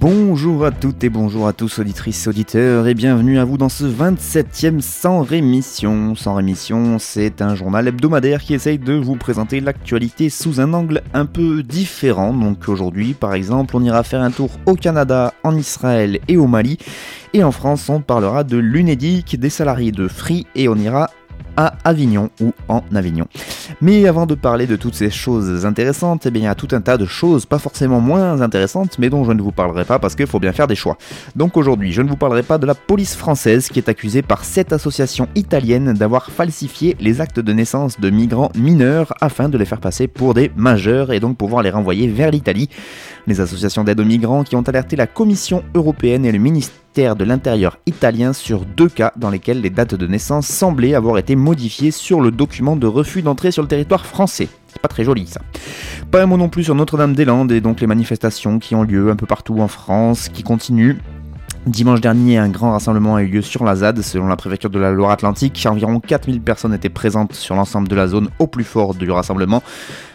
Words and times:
Bonjour 0.00 0.64
à 0.64 0.70
toutes 0.70 1.04
et 1.04 1.10
bonjour 1.10 1.46
à 1.46 1.52
tous 1.52 1.78
auditrices, 1.78 2.26
auditeurs 2.26 2.88
et 2.88 2.94
bienvenue 2.94 3.38
à 3.38 3.44
vous 3.44 3.58
dans 3.58 3.68
ce 3.68 3.84
27e 3.84 4.80
Sans 4.80 5.20
Rémission. 5.20 6.14
Sans 6.14 6.36
Rémission, 6.36 6.98
c'est 6.98 7.42
un 7.42 7.54
journal 7.54 7.86
hebdomadaire 7.86 8.40
qui 8.40 8.54
essaye 8.54 8.78
de 8.78 8.94
vous 8.94 9.16
présenter 9.16 9.60
l'actualité 9.60 10.30
sous 10.30 10.58
un 10.58 10.72
angle 10.72 11.02
un 11.12 11.26
peu 11.26 11.62
différent. 11.62 12.32
Donc 12.32 12.66
aujourd'hui, 12.70 13.12
par 13.12 13.34
exemple, 13.34 13.76
on 13.76 13.84
ira 13.84 14.02
faire 14.02 14.22
un 14.22 14.30
tour 14.30 14.48
au 14.64 14.74
Canada, 14.74 15.34
en 15.44 15.54
Israël 15.54 16.18
et 16.28 16.38
au 16.38 16.46
Mali. 16.46 16.78
Et 17.34 17.44
en 17.44 17.52
France, 17.52 17.90
on 17.90 18.00
parlera 18.00 18.42
de 18.42 18.56
l'UNEDIC, 18.56 19.38
des 19.38 19.50
salariés 19.50 19.92
de 19.92 20.08
Free 20.08 20.46
et 20.54 20.70
on 20.70 20.76
ira 20.76 21.10
Avignon 21.84 22.30
ou 22.40 22.52
en 22.68 22.82
Avignon. 22.94 23.26
Mais 23.80 24.06
avant 24.06 24.26
de 24.26 24.34
parler 24.34 24.66
de 24.66 24.76
toutes 24.76 24.94
ces 24.94 25.10
choses 25.10 25.64
intéressantes, 25.64 26.26
eh 26.26 26.30
bien, 26.30 26.42
il 26.42 26.44
y 26.44 26.48
a 26.48 26.54
tout 26.54 26.68
un 26.72 26.80
tas 26.80 26.96
de 26.96 27.06
choses 27.06 27.46
pas 27.46 27.58
forcément 27.58 28.00
moins 28.00 28.40
intéressantes, 28.40 28.98
mais 28.98 29.10
dont 29.10 29.24
je 29.24 29.32
ne 29.32 29.42
vous 29.42 29.52
parlerai 29.52 29.84
pas 29.84 29.98
parce 29.98 30.14
qu'il 30.14 30.26
faut 30.26 30.40
bien 30.40 30.52
faire 30.52 30.66
des 30.66 30.74
choix. 30.74 30.96
Donc 31.36 31.56
aujourd'hui, 31.56 31.92
je 31.92 32.02
ne 32.02 32.08
vous 32.08 32.16
parlerai 32.16 32.42
pas 32.42 32.58
de 32.58 32.66
la 32.66 32.74
police 32.74 33.14
française 33.14 33.68
qui 33.68 33.78
est 33.78 33.88
accusée 33.88 34.22
par 34.22 34.44
cette 34.44 34.72
association 34.72 35.28
italienne 35.34 35.92
d'avoir 35.94 36.30
falsifié 36.30 36.96
les 37.00 37.20
actes 37.20 37.40
de 37.40 37.52
naissance 37.52 38.00
de 38.00 38.10
migrants 38.10 38.50
mineurs 38.56 39.14
afin 39.20 39.48
de 39.48 39.58
les 39.58 39.64
faire 39.64 39.80
passer 39.80 40.08
pour 40.08 40.34
des 40.34 40.50
majeurs 40.56 41.12
et 41.12 41.20
donc 41.20 41.36
pouvoir 41.36 41.62
les 41.62 41.70
renvoyer 41.70 42.08
vers 42.08 42.30
l'Italie. 42.30 42.68
Les 43.26 43.40
associations 43.40 43.84
d'aide 43.84 44.00
aux 44.00 44.04
migrants 44.04 44.44
qui 44.44 44.56
ont 44.56 44.62
alerté 44.62 44.96
la 44.96 45.06
Commission 45.06 45.62
européenne 45.74 46.24
et 46.24 46.32
le 46.32 46.38
ministère 46.38 46.80
de 46.94 47.24
l'Intérieur 47.24 47.78
italien 47.86 48.32
sur 48.32 48.64
deux 48.64 48.88
cas 48.88 49.12
dans 49.16 49.30
lesquels 49.30 49.60
les 49.60 49.70
dates 49.70 49.94
de 49.94 50.06
naissance 50.08 50.48
semblaient 50.48 50.94
avoir 50.94 51.18
été 51.18 51.36
modifiées 51.36 51.92
sur 51.92 52.20
le 52.20 52.32
document 52.32 52.74
de 52.74 52.86
refus 52.86 53.22
d'entrée 53.22 53.52
sur 53.52 53.62
le 53.62 53.68
territoire 53.68 54.04
français. 54.04 54.48
C'est 54.66 54.82
pas 54.82 54.88
très 54.88 55.04
joli 55.04 55.26
ça. 55.26 55.40
Pas 56.10 56.22
un 56.22 56.26
mot 56.26 56.36
non 56.36 56.48
plus 56.48 56.64
sur 56.64 56.74
Notre-Dame-des-Landes 56.74 57.52
et 57.52 57.60
donc 57.60 57.80
les 57.80 57.86
manifestations 57.86 58.58
qui 58.58 58.74
ont 58.74 58.82
lieu 58.82 59.10
un 59.10 59.16
peu 59.16 59.26
partout 59.26 59.60
en 59.60 59.68
France, 59.68 60.28
qui 60.28 60.42
continuent. 60.42 60.96
Dimanche 61.66 62.00
dernier, 62.00 62.38
un 62.38 62.48
grand 62.48 62.72
rassemblement 62.72 63.16
a 63.16 63.22
eu 63.22 63.28
lieu 63.28 63.42
sur 63.42 63.64
la 63.64 63.76
ZAD, 63.76 64.00
selon 64.02 64.26
la 64.26 64.36
préfecture 64.36 64.70
de 64.70 64.78
la 64.78 64.90
Loire-Atlantique. 64.90 65.64
Environ 65.70 66.00
4000 66.00 66.40
personnes 66.40 66.74
étaient 66.74 66.88
présentes 66.88 67.34
sur 67.34 67.54
l'ensemble 67.54 67.86
de 67.86 67.94
la 67.94 68.08
zone 68.08 68.30
au 68.38 68.46
plus 68.46 68.64
fort 68.64 68.94
du 68.94 69.10
rassemblement. 69.10 69.62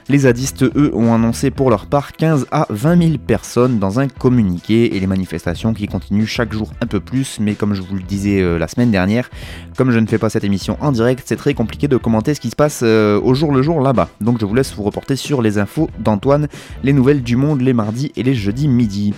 Les 0.08 0.20
zadistes, 0.20 0.62
eux, 0.62 0.92
ont 0.94 1.16
annoncé 1.16 1.50
pour 1.50 1.72
leur 1.72 1.88
part 1.88 2.12
15 2.12 2.46
à 2.52 2.68
20 2.70 3.02
000 3.02 3.18
personnes 3.18 3.80
dans 3.80 4.00
un 4.00 4.08
communiqué 4.08 4.96
et 4.96 5.00
les 5.00 5.08
manifestations 5.08 5.74
qui 5.74 5.88
continuent 5.88 6.28
chaque 6.28 6.54
jour 6.54 6.72
un 6.80 6.86
peu 6.86 7.00
plus. 7.00 7.40
Mais 7.40 7.56
comme 7.56 7.74
je 7.74 7.82
vous 7.82 7.96
le 7.96 8.04
disais 8.04 8.40
euh, 8.40 8.60
la 8.60 8.68
semaine 8.68 8.92
dernière, 8.92 9.32
comme 9.76 9.90
je 9.90 9.98
ne 9.98 10.06
fais 10.06 10.20
pas 10.20 10.30
cette 10.30 10.44
émission 10.44 10.78
en 10.80 10.92
direct, 10.92 11.24
c'est 11.26 11.38
très 11.38 11.56
compliqué 11.56 11.88
de 11.88 11.98
commenter 11.98 12.36
ce 12.36 12.40
qui 12.40 12.52
se 12.52 12.56
passe 12.56 12.82
euh, 12.84 13.20
au 13.20 13.34
jour 13.34 13.52
le 13.52 13.64
jour 13.64 13.82
là-bas. 13.82 14.10
Donc 14.22 14.40
je 14.40 14.46
vous 14.46 14.54
laisse 14.54 14.76
vous 14.76 14.84
reporter 14.84 15.16
sur 15.16 15.42
les 15.42 15.58
infos 15.58 15.90
d'Antoine, 15.98 16.50
les 16.84 16.94
nouvelles 16.94 17.24
du 17.24 17.36
monde 17.36 17.62
les 17.62 17.74
mardis 17.74 18.12
et 18.16 18.22
les 18.22 18.36
jeudis 18.36 18.68
midi. 18.68 19.16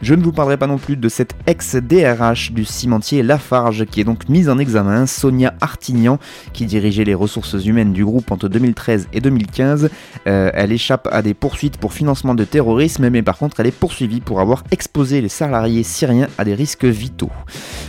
Je 0.00 0.14
ne 0.14 0.22
vous 0.22 0.32
parlerai 0.32 0.56
pas 0.56 0.66
non 0.66 0.78
plus 0.78 0.96
de 0.96 1.08
cette 1.10 1.34
ex-DRH 1.46 2.52
du 2.52 2.64
cimentier 2.64 3.22
Lafarge 3.22 3.84
qui 3.84 4.00
est 4.00 4.04
donc 4.04 4.30
mise 4.30 4.48
en 4.48 4.58
examen, 4.58 5.04
Sonia 5.04 5.52
Artignan, 5.60 6.18
qui 6.54 6.64
dirigeait 6.64 7.04
les 7.04 7.14
ressources 7.14 7.62
humaines 7.66 7.92
du 7.92 8.06
groupe 8.06 8.30
entre 8.32 8.48
2013 8.48 9.08
et 9.12 9.20
2015. 9.20 9.90
Euh, 10.26 10.29
elle 10.30 10.72
échappe 10.72 11.08
à 11.10 11.22
des 11.22 11.34
poursuites 11.34 11.76
pour 11.76 11.92
financement 11.92 12.34
de 12.34 12.44
terrorisme, 12.44 13.08
mais 13.10 13.22
par 13.22 13.38
contre 13.38 13.60
elle 13.60 13.66
est 13.66 13.70
poursuivie 13.70 14.20
pour 14.20 14.40
avoir 14.40 14.64
exposé 14.70 15.20
les 15.20 15.28
salariés 15.28 15.82
syriens 15.82 16.28
à 16.38 16.44
des 16.44 16.54
risques 16.54 16.84
vitaux. 16.84 17.30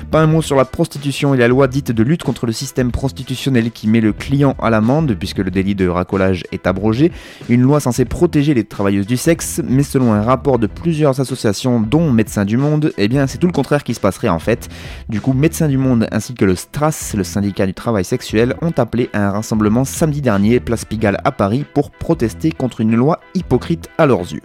Pas 0.09 0.21
un 0.21 0.27
mot 0.27 0.41
sur 0.41 0.55
la 0.55 0.65
prostitution 0.65 1.33
et 1.33 1.37
la 1.37 1.47
loi 1.47 1.67
dite 1.67 1.91
de 1.91 2.03
lutte 2.03 2.23
contre 2.23 2.45
le 2.45 2.51
système 2.51 2.91
prostitutionnel 2.91 3.71
qui 3.71 3.87
met 3.87 4.01
le 4.01 4.13
client 4.13 4.55
à 4.61 4.69
l'amende 4.69 5.15
puisque 5.17 5.37
le 5.37 5.51
délit 5.51 5.75
de 5.75 5.87
racolage 5.87 6.43
est 6.51 6.67
abrogé. 6.67 7.11
Une 7.49 7.61
loi 7.61 7.79
censée 7.79 8.05
protéger 8.05 8.53
les 8.53 8.63
travailleuses 8.63 9.07
du 9.07 9.17
sexe, 9.17 9.61
mais 9.63 9.83
selon 9.83 10.13
un 10.13 10.21
rapport 10.21 10.59
de 10.59 10.67
plusieurs 10.67 11.19
associations 11.19 11.79
dont 11.79 12.11
Médecins 12.11 12.45
du 12.45 12.57
Monde, 12.57 12.91
eh 12.97 13.07
bien 13.07 13.27
c'est 13.27 13.37
tout 13.37 13.47
le 13.47 13.53
contraire 13.53 13.83
qui 13.83 13.93
se 13.93 13.99
passerait 13.99 14.29
en 14.29 14.39
fait. 14.39 14.67
Du 15.07 15.21
coup, 15.21 15.33
Médecins 15.33 15.67
du 15.67 15.77
Monde 15.77 16.07
ainsi 16.11 16.33
que 16.33 16.45
le 16.45 16.55
STRAS, 16.55 17.13
le 17.15 17.23
syndicat 17.23 17.65
du 17.65 17.73
travail 17.73 18.03
sexuel, 18.03 18.55
ont 18.61 18.73
appelé 18.77 19.09
à 19.13 19.27
un 19.27 19.31
rassemblement 19.31 19.85
samedi 19.85 20.21
dernier, 20.21 20.59
place 20.59 20.85
Pigalle 20.85 21.19
à 21.23 21.31
Paris, 21.31 21.65
pour 21.73 21.91
protester 21.91 22.30
contre 22.57 22.81
une 22.81 22.95
loi 22.95 23.19
hypocrite 23.35 23.89
à 23.97 24.05
leurs 24.05 24.31
yeux. 24.33 24.41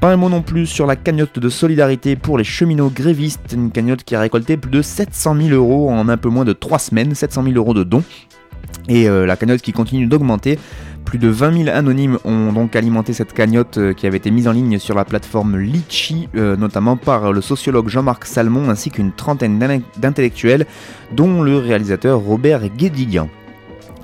Pas 0.00 0.12
un 0.12 0.16
mot 0.16 0.28
non 0.28 0.42
plus 0.42 0.66
sur 0.66 0.86
la 0.86 0.94
cagnotte 0.94 1.38
de 1.40 1.48
solidarité 1.48 2.14
pour 2.14 2.38
les 2.38 2.44
cheminots 2.44 2.90
grévistes, 2.94 3.52
une 3.52 3.70
cagnotte 3.72 4.04
qui 4.04 4.14
a 4.14 4.20
récolté 4.20 4.56
plus 4.56 4.70
de 4.70 4.80
700 4.82 5.34
000 5.34 5.48
euros 5.50 5.90
en 5.90 6.08
un 6.08 6.16
peu 6.16 6.28
moins 6.28 6.44
de 6.44 6.52
3 6.52 6.78
semaines, 6.78 7.14
700 7.14 7.42
000 7.42 7.56
euros 7.56 7.74
de 7.74 7.82
dons. 7.82 8.04
Et 8.88 9.08
euh, 9.08 9.26
la 9.26 9.36
cagnotte 9.36 9.60
qui 9.62 9.72
continue 9.72 10.06
d'augmenter. 10.06 10.58
Plus 11.04 11.18
de 11.18 11.28
20 11.28 11.64
000 11.64 11.76
anonymes 11.76 12.18
ont 12.24 12.52
donc 12.52 12.76
alimenté 12.76 13.12
cette 13.14 13.32
cagnotte 13.32 13.78
euh, 13.78 13.92
qui 13.94 14.06
avait 14.06 14.18
été 14.18 14.30
mise 14.30 14.46
en 14.46 14.52
ligne 14.52 14.78
sur 14.78 14.94
la 14.94 15.04
plateforme 15.06 15.56
Litchi, 15.58 16.28
euh, 16.36 16.54
notamment 16.54 16.96
par 16.98 17.32
le 17.32 17.40
sociologue 17.40 17.88
Jean-Marc 17.88 18.26
Salmon 18.26 18.68
ainsi 18.68 18.90
qu'une 18.90 19.12
trentaine 19.12 19.58
d'in- 19.58 19.80
d'intellectuels, 19.96 20.66
dont 21.12 21.42
le 21.42 21.56
réalisateur 21.56 22.20
Robert 22.20 22.68
Guédiguian. 22.68 23.28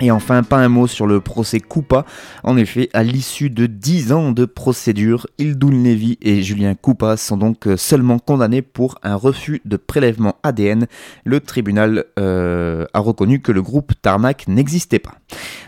Et 0.01 0.11
enfin, 0.11 0.43
pas 0.43 0.57
un 0.57 0.67
mot 0.67 0.87
sur 0.87 1.07
le 1.07 1.21
procès 1.21 1.61
Coupa. 1.61 2.05
En 2.43 2.57
effet, 2.57 2.89
à 2.93 3.01
l'issue 3.01 3.49
de 3.49 3.65
10 3.65 4.11
ans 4.11 4.31
de 4.33 4.43
procédure, 4.43 5.25
Ildoun 5.37 5.83
Levy 5.85 6.17
et 6.21 6.41
Julien 6.41 6.75
Coupa 6.75 7.15
sont 7.15 7.37
donc 7.37 7.69
seulement 7.77 8.19
condamnés 8.19 8.61
pour 8.61 8.95
un 9.03 9.15
refus 9.15 9.61
de 9.63 9.77
prélèvement 9.77 10.35
ADN. 10.43 10.87
Le 11.23 11.39
tribunal 11.39 12.05
euh, 12.19 12.85
a 12.93 12.99
reconnu 12.99 13.41
que 13.41 13.53
le 13.53 13.61
groupe 13.61 13.93
Tarmac 14.01 14.49
n'existait 14.49 14.99
pas. 14.99 15.13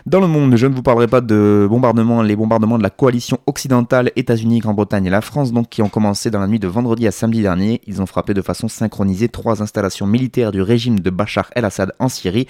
Dans 0.04 0.20
le 0.20 0.26
monde, 0.26 0.56
je 0.56 0.66
ne 0.66 0.74
vous 0.74 0.82
parlerai 0.82 1.06
pas 1.06 1.22
de 1.22 1.66
bombardements, 1.68 2.22
les 2.22 2.36
bombardements 2.36 2.78
de 2.78 2.82
la 2.82 2.90
coalition 2.90 3.38
occidentale 3.46 4.12
États-Unis, 4.14 4.58
Grande-Bretagne 4.60 5.06
et 5.06 5.10
la 5.10 5.22
France, 5.22 5.52
donc 5.52 5.70
qui 5.70 5.80
ont 5.80 5.88
commencé 5.88 6.30
dans 6.30 6.40
la 6.40 6.46
nuit 6.46 6.58
de 6.58 6.68
vendredi 6.68 7.06
à 7.06 7.12
samedi 7.12 7.40
dernier. 7.40 7.80
Ils 7.86 8.02
ont 8.02 8.06
frappé 8.06 8.34
de 8.34 8.42
façon 8.42 8.68
synchronisée 8.68 9.28
trois 9.28 9.62
installations 9.62 10.06
militaires 10.06 10.52
du 10.52 10.60
régime 10.60 11.00
de 11.00 11.10
Bachar 11.10 11.50
el-Assad 11.54 11.92
en 11.98 12.10
Syrie. 12.10 12.46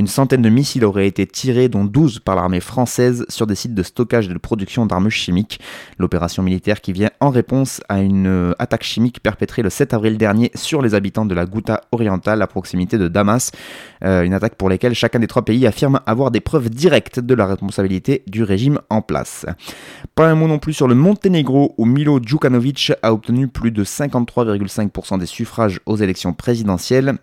Une 0.00 0.06
centaine 0.06 0.40
de 0.40 0.48
missiles 0.48 0.86
auraient 0.86 1.06
été 1.06 1.26
tirés, 1.26 1.68
dont 1.68 1.84
12 1.84 2.20
par 2.20 2.34
l'armée 2.34 2.60
française, 2.60 3.26
sur 3.28 3.46
des 3.46 3.54
sites 3.54 3.74
de 3.74 3.82
stockage 3.82 4.28
et 4.30 4.32
de 4.32 4.38
production 4.38 4.86
d'armes 4.86 5.10
chimiques. 5.10 5.60
L'opération 5.98 6.42
militaire 6.42 6.80
qui 6.80 6.94
vient 6.94 7.10
en 7.20 7.28
réponse 7.28 7.82
à 7.90 8.00
une 8.00 8.26
euh, 8.26 8.52
attaque 8.58 8.82
chimique 8.82 9.20
perpétrée 9.22 9.60
le 9.60 9.68
7 9.68 9.92
avril 9.92 10.16
dernier 10.16 10.52
sur 10.54 10.80
les 10.80 10.94
habitants 10.94 11.26
de 11.26 11.34
la 11.34 11.44
Ghouta 11.44 11.82
orientale 11.92 12.40
à 12.40 12.46
proximité 12.46 12.96
de 12.96 13.08
Damas. 13.08 13.52
Euh, 14.02 14.22
une 14.22 14.32
attaque 14.32 14.54
pour 14.54 14.70
laquelle 14.70 14.94
chacun 14.94 15.18
des 15.18 15.26
trois 15.26 15.44
pays 15.44 15.66
affirme 15.66 16.00
avoir 16.06 16.30
des 16.30 16.40
preuves 16.40 16.70
directes 16.70 17.20
de 17.20 17.34
la 17.34 17.44
responsabilité 17.44 18.22
du 18.26 18.42
régime 18.42 18.80
en 18.88 19.02
place. 19.02 19.44
Pas 20.14 20.30
un 20.30 20.34
mot 20.34 20.48
non 20.48 20.58
plus 20.58 20.72
sur 20.72 20.88
le 20.88 20.94
Monténégro 20.94 21.74
où 21.76 21.84
Milo 21.84 22.20
Djukanovic 22.24 22.90
a 23.02 23.12
obtenu 23.12 23.48
plus 23.48 23.70
de 23.70 23.84
53,5% 23.84 25.18
des 25.18 25.26
suffrages 25.26 25.78
aux 25.84 25.96
élections 25.96 26.32
présidentielles. 26.32 27.18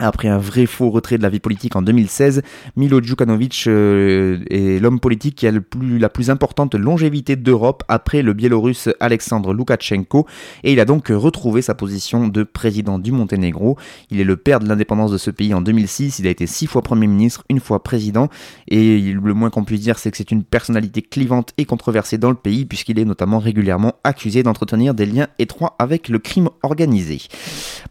Après 0.00 0.26
un 0.26 0.38
vrai 0.38 0.66
faux 0.66 0.90
retrait 0.90 1.18
de 1.18 1.22
la 1.22 1.28
vie 1.28 1.38
politique 1.38 1.76
en 1.76 1.82
2016, 1.82 2.42
Milo 2.74 3.00
Djukanovic 3.00 3.66
euh, 3.68 4.40
est 4.50 4.82
l'homme 4.82 4.98
politique 4.98 5.36
qui 5.36 5.46
a 5.46 5.52
le 5.52 5.60
plus, 5.60 6.00
la 6.00 6.08
plus 6.08 6.30
importante 6.30 6.74
longévité 6.74 7.36
d'Europe 7.36 7.84
après 7.86 8.22
le 8.22 8.32
biélorusse 8.32 8.88
Alexandre 8.98 9.54
Loukachenko 9.54 10.26
et 10.64 10.72
il 10.72 10.80
a 10.80 10.84
donc 10.84 11.10
retrouvé 11.10 11.62
sa 11.62 11.76
position 11.76 12.26
de 12.26 12.42
président 12.42 12.98
du 12.98 13.12
Monténégro. 13.12 13.78
Il 14.10 14.18
est 14.18 14.24
le 14.24 14.36
père 14.36 14.58
de 14.58 14.66
l'indépendance 14.68 15.12
de 15.12 15.16
ce 15.16 15.30
pays 15.30 15.54
en 15.54 15.60
2006, 15.60 16.18
il 16.18 16.26
a 16.26 16.30
été 16.30 16.48
six 16.48 16.66
fois 16.66 16.82
Premier 16.82 17.06
ministre, 17.06 17.44
une 17.48 17.60
fois 17.60 17.84
président 17.84 18.28
et 18.66 18.98
le 19.00 19.32
moins 19.32 19.50
qu'on 19.50 19.62
puisse 19.62 19.82
dire 19.82 20.00
c'est 20.00 20.10
que 20.10 20.16
c'est 20.16 20.32
une 20.32 20.42
personnalité 20.42 21.02
clivante 21.02 21.52
et 21.56 21.66
controversée 21.66 22.18
dans 22.18 22.30
le 22.30 22.36
pays 22.36 22.64
puisqu'il 22.64 22.98
est 22.98 23.04
notamment 23.04 23.38
régulièrement 23.38 23.92
accusé 24.02 24.42
d'entretenir 24.42 24.92
des 24.92 25.06
liens 25.06 25.28
étroits 25.38 25.76
avec 25.78 26.08
le 26.08 26.18
crime 26.18 26.48
organisé. 26.64 27.20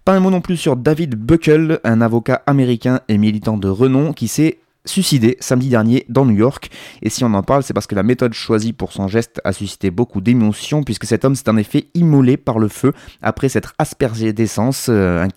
Pas 0.04 0.12
un 0.16 0.20
mot 0.20 0.32
non 0.32 0.42
plus 0.42 0.58
sur 0.58 0.76
David 0.76 1.16
Buckle, 1.16 1.80
avocat 2.02 2.42
américain 2.48 3.02
et 3.08 3.18
militant 3.18 3.58
de 3.58 3.68
renom 3.68 4.14
qui 4.14 4.28
s'est 4.28 4.60
suicidé 4.86 5.38
samedi 5.40 5.70
dernier 5.70 6.06
dans 6.10 6.26
New 6.26 6.36
York. 6.36 6.70
Et 7.02 7.10
si 7.10 7.24
on 7.24 7.34
en 7.34 7.44
parle, 7.44 7.64
c'est 7.64 7.74
parce 7.74 7.88
que 7.88 7.96
la 7.96 8.04
méthode 8.04 8.34
choisie 8.34 8.74
pour 8.74 8.92
son 8.92 9.08
geste 9.08 9.42
a 9.44 9.54
suscité 9.54 9.92
beaucoup 9.92 10.22
d'émotions, 10.22 10.84
puisque 10.84 11.06
cet 11.06 11.26
homme 11.26 11.36
s'est 11.36 11.50
en 11.50 11.58
effet 11.58 11.88
immolé 11.94 12.38
par 12.38 12.60
le 12.60 12.68
feu 12.68 12.94
après 13.22 13.50
s'être 13.50 13.74
aspergé 13.80 14.34
d'essence, 14.34 14.88
euh, 14.90 15.24
un, 15.24 15.30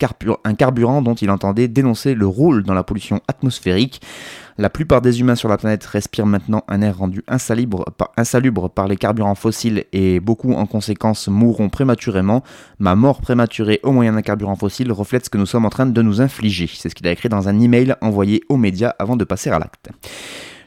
un 0.43 0.53
carburant 0.53 1.01
dont 1.01 1.15
il 1.15 1.29
entendait 1.29 1.67
dénoncer 1.67 2.13
le 2.13 2.27
rôle 2.27 2.63
dans 2.63 2.73
la 2.73 2.83
pollution 2.83 3.21
atmosphérique. 3.27 4.01
La 4.59 4.71
plupart 4.71 5.01
des 5.01 5.19
humains 5.19 5.35
sur 5.35 5.49
la 5.49 5.57
planète 5.57 5.85
respirent 5.85 6.25
maintenant 6.25 6.63
un 6.67 6.81
air 6.81 6.97
rendu 6.97 7.23
insalubre 7.27 7.85
par, 8.71 8.87
les 8.87 8.97
carburants 8.97 9.35
fossiles 9.35 9.85
et 9.93 10.19
beaucoup 10.19 10.53
en 10.53 10.65
conséquence 10.65 11.27
mourront 11.27 11.69
prématurément. 11.69 12.43
Ma 12.79 12.95
mort 12.95 13.21
prématurée 13.21 13.79
au 13.83 13.91
moyen 13.91 14.13
d'un 14.13 14.23
carburant 14.23 14.55
fossile 14.55 14.91
reflète 14.91 15.25
ce 15.25 15.29
que 15.29 15.37
nous 15.37 15.45
sommes 15.45 15.65
en 15.65 15.69
train 15.69 15.85
de 15.85 16.01
nous 16.01 16.21
infliger. 16.21 16.67
C'est 16.73 16.89
ce 16.89 16.95
qu'il 16.95 17.07
a 17.07 17.11
écrit 17.11 17.29
dans 17.29 17.47
un 17.47 17.59
email 17.59 17.93
envoyé 18.01 18.43
aux 18.49 18.57
médias 18.57 18.95
avant 18.97 19.15
de 19.15 19.23
passer 19.23 19.51
à 19.51 19.59
l'acte. 19.59 19.89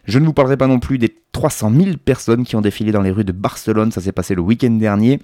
Je 0.04 0.20
ne 0.20 0.24
vous 0.24 0.32
parlerai 0.32 0.56
pas 0.56 0.68
non 0.68 0.78
plus 0.78 0.98
des 0.98 1.12
300 1.32 1.72
000 1.74 1.96
personnes 2.04 2.44
qui 2.44 2.54
ont 2.54 2.60
défilé 2.60 2.92
dans 2.92 3.02
les 3.02 3.10
rues 3.10 3.24
de 3.24 3.32
Barcelone, 3.32 3.90
ça 3.90 4.00
s'est 4.00 4.12
passé 4.12 4.36
le 4.36 4.42
week-end 4.42 4.70
dernier. 4.70 5.18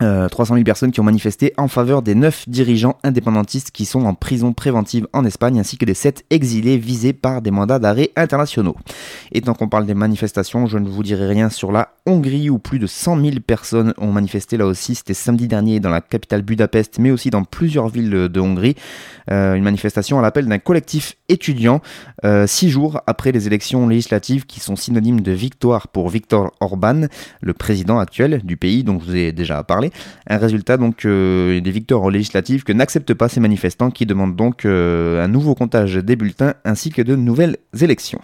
300 0.00 0.54
euh, 0.54 0.56
000 0.56 0.64
personnes 0.64 0.92
qui 0.92 1.00
ont 1.00 1.04
manifesté 1.04 1.52
en 1.56 1.68
faveur 1.68 2.02
des 2.02 2.14
9 2.14 2.48
dirigeants 2.48 2.96
indépendantistes 3.02 3.70
qui 3.70 3.84
sont 3.84 4.04
en 4.04 4.14
prison 4.14 4.52
préventive 4.52 5.06
en 5.12 5.24
Espagne, 5.24 5.58
ainsi 5.58 5.76
que 5.76 5.84
des 5.84 5.94
7 5.94 6.24
exilés 6.30 6.78
visés 6.78 7.12
par 7.12 7.42
des 7.42 7.50
mandats 7.50 7.78
d'arrêt 7.78 8.10
internationaux. 8.16 8.76
Et 9.32 9.40
tant 9.40 9.54
qu'on 9.54 9.68
parle 9.68 9.86
des 9.86 9.94
manifestations, 9.94 10.66
je 10.66 10.78
ne 10.78 10.88
vous 10.88 11.02
dirai 11.02 11.26
rien 11.26 11.50
sur 11.50 11.72
la 11.72 11.94
Hongrie, 12.06 12.50
où 12.50 12.58
plus 12.58 12.78
de 12.78 12.86
100 12.86 13.20
000 13.20 13.36
personnes 13.46 13.94
ont 13.98 14.12
manifesté 14.12 14.56
là 14.56 14.66
aussi. 14.66 14.94
C'était 14.94 15.14
samedi 15.14 15.48
dernier 15.48 15.80
dans 15.80 15.90
la 15.90 16.00
capitale 16.00 16.42
Budapest, 16.42 16.98
mais 16.98 17.10
aussi 17.10 17.30
dans 17.30 17.44
plusieurs 17.44 17.88
villes 17.88 18.10
de 18.10 18.40
Hongrie. 18.40 18.76
Euh, 19.30 19.54
une 19.54 19.64
manifestation 19.64 20.18
à 20.18 20.22
l'appel 20.22 20.46
d'un 20.46 20.58
collectif 20.58 21.16
étudiant, 21.28 21.80
euh, 22.24 22.46
six 22.46 22.70
jours 22.70 23.00
après 23.06 23.32
les 23.32 23.46
élections 23.46 23.86
législatives 23.86 24.46
qui 24.46 24.60
sont 24.60 24.76
synonymes 24.76 25.20
de 25.20 25.32
victoire 25.32 25.88
pour 25.88 26.08
Viktor 26.08 26.52
Orban, 26.60 27.02
le 27.40 27.52
président 27.52 27.98
actuel 27.98 28.40
du 28.44 28.56
pays 28.56 28.84
dont 28.84 28.98
je 29.00 29.04
vous 29.04 29.16
ai 29.16 29.32
déjà 29.32 29.62
parlé. 29.62 29.87
Un 30.28 30.38
résultat 30.38 30.76
donc 30.76 31.04
euh, 31.04 31.60
des 31.60 31.70
victoires 31.70 32.10
législatives 32.10 32.64
que 32.64 32.72
n'acceptent 32.72 33.14
pas 33.14 33.28
ces 33.28 33.40
manifestants 33.40 33.90
qui 33.90 34.06
demandent 34.06 34.36
donc 34.36 34.64
euh, 34.64 35.24
un 35.24 35.28
nouveau 35.28 35.54
comptage 35.54 35.94
des 35.96 36.16
bulletins 36.16 36.54
ainsi 36.64 36.90
que 36.90 37.02
de 37.02 37.16
nouvelles 37.16 37.56
élections. 37.80 38.20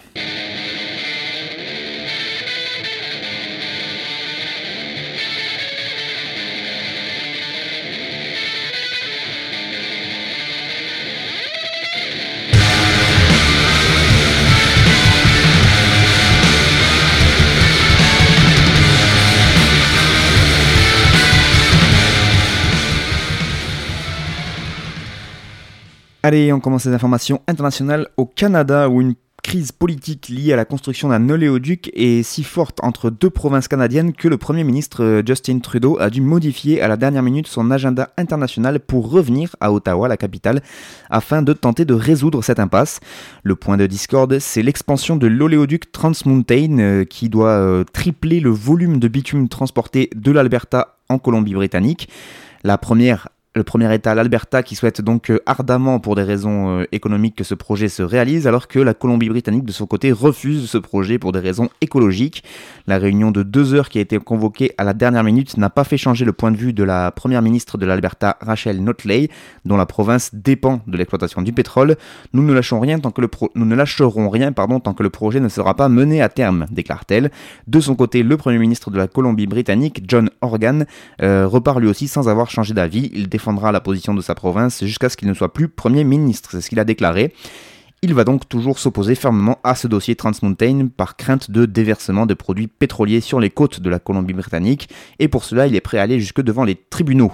Allez, 26.34 26.52
on 26.52 26.58
commence 26.58 26.84
les 26.84 26.92
informations 26.92 27.40
internationales 27.46 28.08
au 28.16 28.26
Canada 28.26 28.88
où 28.88 29.00
une 29.00 29.14
crise 29.44 29.70
politique 29.70 30.28
liée 30.28 30.52
à 30.52 30.56
la 30.56 30.64
construction 30.64 31.10
d'un 31.10 31.28
oléoduc 31.28 31.92
est 31.94 32.24
si 32.24 32.42
forte 32.42 32.80
entre 32.82 33.08
deux 33.08 33.30
provinces 33.30 33.68
canadiennes 33.68 34.12
que 34.12 34.26
le 34.26 34.36
Premier 34.36 34.64
ministre 34.64 35.04
euh, 35.04 35.22
Justin 35.24 35.60
Trudeau 35.60 35.96
a 36.00 36.10
dû 36.10 36.20
modifier 36.20 36.82
à 36.82 36.88
la 36.88 36.96
dernière 36.96 37.22
minute 37.22 37.46
son 37.46 37.70
agenda 37.70 38.10
international 38.18 38.80
pour 38.80 39.12
revenir 39.12 39.54
à 39.60 39.70
Ottawa, 39.72 40.08
la 40.08 40.16
capitale, 40.16 40.60
afin 41.08 41.40
de 41.40 41.52
tenter 41.52 41.84
de 41.84 41.94
résoudre 41.94 42.42
cette 42.42 42.58
impasse. 42.58 42.98
Le 43.44 43.54
point 43.54 43.76
de 43.76 43.86
discorde, 43.86 44.40
c'est 44.40 44.62
l'expansion 44.62 45.14
de 45.14 45.28
l'oléoduc 45.28 45.92
Trans 45.92 46.10
Mountain 46.24 46.78
euh, 46.80 47.04
qui 47.04 47.28
doit 47.28 47.50
euh, 47.50 47.84
tripler 47.84 48.40
le 48.40 48.50
volume 48.50 48.98
de 48.98 49.06
bitume 49.06 49.48
transporté 49.48 50.10
de 50.16 50.32
l'Alberta 50.32 50.96
en 51.08 51.20
Colombie-Britannique. 51.20 52.08
La 52.64 52.76
première 52.76 53.28
le 53.54 53.62
premier 53.62 53.92
État, 53.94 54.14
l'Alberta, 54.16 54.64
qui 54.64 54.74
souhaite 54.74 55.00
donc 55.00 55.30
euh, 55.30 55.38
ardemment, 55.46 56.00
pour 56.00 56.16
des 56.16 56.24
raisons 56.24 56.80
euh, 56.80 56.84
économiques, 56.90 57.36
que 57.36 57.44
ce 57.44 57.54
projet 57.54 57.88
se 57.88 58.02
réalise, 58.02 58.48
alors 58.48 58.66
que 58.66 58.80
la 58.80 58.94
Colombie-Britannique, 58.94 59.64
de 59.64 59.70
son 59.70 59.86
côté, 59.86 60.10
refuse 60.10 60.68
ce 60.68 60.78
projet 60.78 61.18
pour 61.18 61.30
des 61.30 61.38
raisons 61.38 61.68
écologiques. 61.80 62.42
La 62.88 62.98
réunion 62.98 63.30
de 63.30 63.44
deux 63.44 63.72
heures 63.72 63.90
qui 63.90 63.98
a 63.98 64.00
été 64.00 64.18
convoquée 64.18 64.72
à 64.76 64.82
la 64.82 64.92
dernière 64.92 65.22
minute 65.22 65.56
n'a 65.56 65.70
pas 65.70 65.84
fait 65.84 65.96
changer 65.96 66.24
le 66.24 66.32
point 66.32 66.50
de 66.50 66.56
vue 66.56 66.72
de 66.72 66.82
la 66.82 67.12
première 67.12 67.42
ministre 67.42 67.78
de 67.78 67.86
l'Alberta, 67.86 68.38
Rachel 68.40 68.82
Notley, 68.82 69.28
dont 69.64 69.76
la 69.76 69.86
province 69.86 70.34
dépend 70.34 70.80
de 70.88 70.96
l'exploitation 70.96 71.40
du 71.40 71.52
pétrole. 71.52 71.96
Nous 72.32 72.42
ne 72.42 72.52
lâcherons 72.52 72.80
rien 72.80 72.98
tant 72.98 73.12
que 73.12 73.20
le 73.20 73.28
nous 73.54 73.64
ne 73.64 73.74
lâcherons 73.76 74.30
rien, 74.30 74.50
pardon, 74.50 74.80
tant 74.80 74.94
que 74.94 75.02
le 75.02 75.10
projet 75.10 75.38
ne 75.38 75.48
sera 75.48 75.74
pas 75.74 75.88
mené 75.88 76.22
à 76.22 76.28
terme, 76.28 76.66
déclare-t-elle. 76.70 77.30
De 77.68 77.80
son 77.80 77.94
côté, 77.94 78.24
le 78.24 78.36
premier 78.36 78.58
ministre 78.58 78.90
de 78.90 78.98
la 78.98 79.06
Colombie-Britannique, 79.06 80.02
John 80.08 80.30
Organ, 80.40 80.86
euh, 81.22 81.46
repart 81.46 81.78
lui 81.78 81.88
aussi 81.88 82.08
sans 82.08 82.28
avoir 82.28 82.50
changé 82.50 82.74
d'avis. 82.74 83.10
La 83.72 83.80
position 83.80 84.14
de 84.14 84.22
sa 84.22 84.34
province 84.34 84.84
jusqu'à 84.84 85.08
ce 85.08 85.16
qu'il 85.16 85.28
ne 85.28 85.34
soit 85.34 85.52
plus 85.52 85.68
Premier 85.68 86.04
ministre, 86.04 86.50
c'est 86.52 86.60
ce 86.60 86.68
qu'il 86.68 86.80
a 86.80 86.84
déclaré. 86.84 87.32
Il 88.02 88.12
va 88.12 88.24
donc 88.24 88.48
toujours 88.48 88.78
s'opposer 88.78 89.14
fermement 89.14 89.58
à 89.64 89.74
ce 89.74 89.88
dossier 89.88 90.14
Trans 90.14 90.32
Mountain 90.42 90.88
par 90.94 91.16
crainte 91.16 91.50
de 91.50 91.64
déversement 91.64 92.26
de 92.26 92.34
produits 92.34 92.66
pétroliers 92.66 93.20
sur 93.20 93.40
les 93.40 93.50
côtes 93.50 93.80
de 93.80 93.88
la 93.88 93.98
Colombie-Britannique, 93.98 94.88
et 95.18 95.28
pour 95.28 95.44
cela 95.44 95.66
il 95.66 95.74
est 95.74 95.80
prêt 95.80 95.98
à 95.98 96.02
aller 96.02 96.20
jusque 96.20 96.42
devant 96.42 96.64
les 96.64 96.74
tribunaux. 96.74 97.32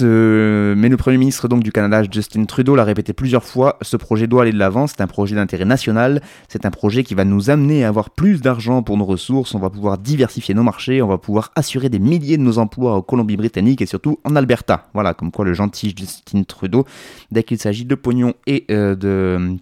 Mais 0.00 0.88
le 0.88 0.96
Premier 0.96 1.18
ministre 1.18 1.48
donc 1.48 1.62
du 1.62 1.72
Canada, 1.72 2.02
Justin 2.10 2.44
Trudeau, 2.44 2.74
l'a 2.74 2.84
répété 2.84 3.12
plusieurs 3.12 3.44
fois, 3.44 3.78
ce 3.82 3.96
projet 3.96 4.26
doit 4.26 4.42
aller 4.42 4.52
de 4.52 4.58
l'avant, 4.58 4.86
c'est 4.86 5.00
un 5.00 5.06
projet 5.06 5.34
d'intérêt 5.34 5.64
national, 5.64 6.20
c'est 6.48 6.66
un 6.66 6.70
projet 6.70 7.04
qui 7.04 7.14
va 7.14 7.24
nous 7.24 7.50
amener 7.50 7.84
à 7.84 7.88
avoir 7.88 8.10
plus 8.10 8.40
d'argent 8.40 8.82
pour 8.82 8.96
nos 8.96 9.04
ressources, 9.04 9.54
on 9.54 9.58
va 9.58 9.70
pouvoir 9.70 9.98
diversifier 9.98 10.54
nos 10.54 10.62
marchés, 10.62 11.02
on 11.02 11.08
va 11.08 11.18
pouvoir 11.18 11.52
assurer 11.56 11.88
des 11.88 11.98
milliers 11.98 12.36
de 12.36 12.42
nos 12.42 12.58
emplois 12.58 12.94
en 12.94 13.02
Colombie-Britannique 13.02 13.82
et 13.82 13.86
surtout 13.86 14.18
en 14.24 14.36
Alberta. 14.36 14.88
Voilà, 14.94 15.14
comme 15.14 15.30
quoi 15.30 15.44
le 15.44 15.54
gentil 15.54 15.94
Justin 15.96 16.42
Trudeau, 16.42 16.84
dès 17.30 17.42
qu'il 17.42 17.58
s'agit 17.58 17.84
de 17.84 17.94
pognon 17.94 18.34
et 18.46 18.64
euh, 18.70 18.94
de 18.94 19.58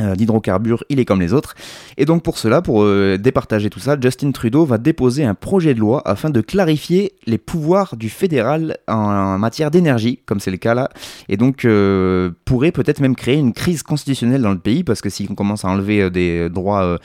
d'hydrocarbures, 0.00 0.84
il 0.88 1.00
est 1.00 1.04
comme 1.04 1.20
les 1.20 1.32
autres. 1.32 1.54
Et 1.96 2.04
donc 2.04 2.22
pour 2.22 2.38
cela, 2.38 2.62
pour 2.62 2.82
euh, 2.82 3.16
départager 3.18 3.70
tout 3.70 3.80
ça, 3.80 3.96
Justin 4.00 4.30
Trudeau 4.32 4.64
va 4.64 4.78
déposer 4.78 5.24
un 5.24 5.34
projet 5.34 5.74
de 5.74 5.80
loi 5.80 6.02
afin 6.04 6.30
de 6.30 6.40
clarifier 6.40 7.12
les 7.26 7.38
pouvoirs 7.38 7.96
du 7.96 8.10
fédéral 8.10 8.76
en, 8.88 9.38
matière 9.38 9.70
d'énergie, 9.70 10.20
comme 10.26 10.40
c'est 10.40 10.50
le 10.50 10.56
cas 10.56 10.74
là, 10.74 10.90
et 11.28 11.36
donc 11.36 11.64
euh, 11.64 12.30
pourrait 12.44 12.72
peut-être 12.72 13.00
même 13.00 13.16
créer 13.16 13.36
une 13.36 13.52
crise 13.52 13.82
constitutionnelle 13.82 14.42
dans 14.42 14.52
le 14.52 14.58
pays, 14.58 14.84
parce 14.84 15.00
que 15.00 15.08
si 15.08 15.26
on 15.30 15.34
commence 15.34 15.64
à 15.64 15.68
enlever 15.68 16.10
des 16.10 16.48
droits 16.50 16.98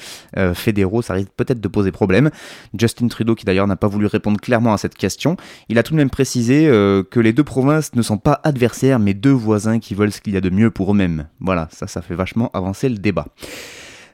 fédéraux, 0.53 1.01
ça 1.01 1.13
risque 1.13 1.31
peut-être 1.35 1.61
de 1.61 1.67
poser 1.67 1.91
problème. 1.91 2.29
Justin 2.77 3.07
Trudeau, 3.07 3.35
qui 3.35 3.45
d'ailleurs 3.45 3.67
n'a 3.67 3.75
pas 3.75 3.87
voulu 3.87 4.05
répondre 4.05 4.39
clairement 4.39 4.73
à 4.73 4.77
cette 4.77 4.95
question, 4.95 5.37
il 5.69 5.77
a 5.77 5.83
tout 5.83 5.93
de 5.93 5.97
même 5.97 6.09
précisé 6.09 6.65
que 6.65 7.19
les 7.19 7.33
deux 7.33 7.43
provinces 7.43 7.93
ne 7.95 8.01
sont 8.01 8.17
pas 8.17 8.39
adversaires, 8.43 8.99
mais 8.99 9.13
deux 9.13 9.31
voisins 9.31 9.79
qui 9.79 9.95
veulent 9.95 10.11
ce 10.11 10.21
qu'il 10.21 10.33
y 10.33 10.37
a 10.37 10.41
de 10.41 10.49
mieux 10.49 10.71
pour 10.71 10.91
eux-mêmes. 10.91 11.27
Voilà, 11.39 11.67
ça, 11.71 11.87
ça 11.87 12.01
fait 12.01 12.15
vachement 12.15 12.49
avancer 12.53 12.80
le 12.89 12.97
débat. 12.97 13.27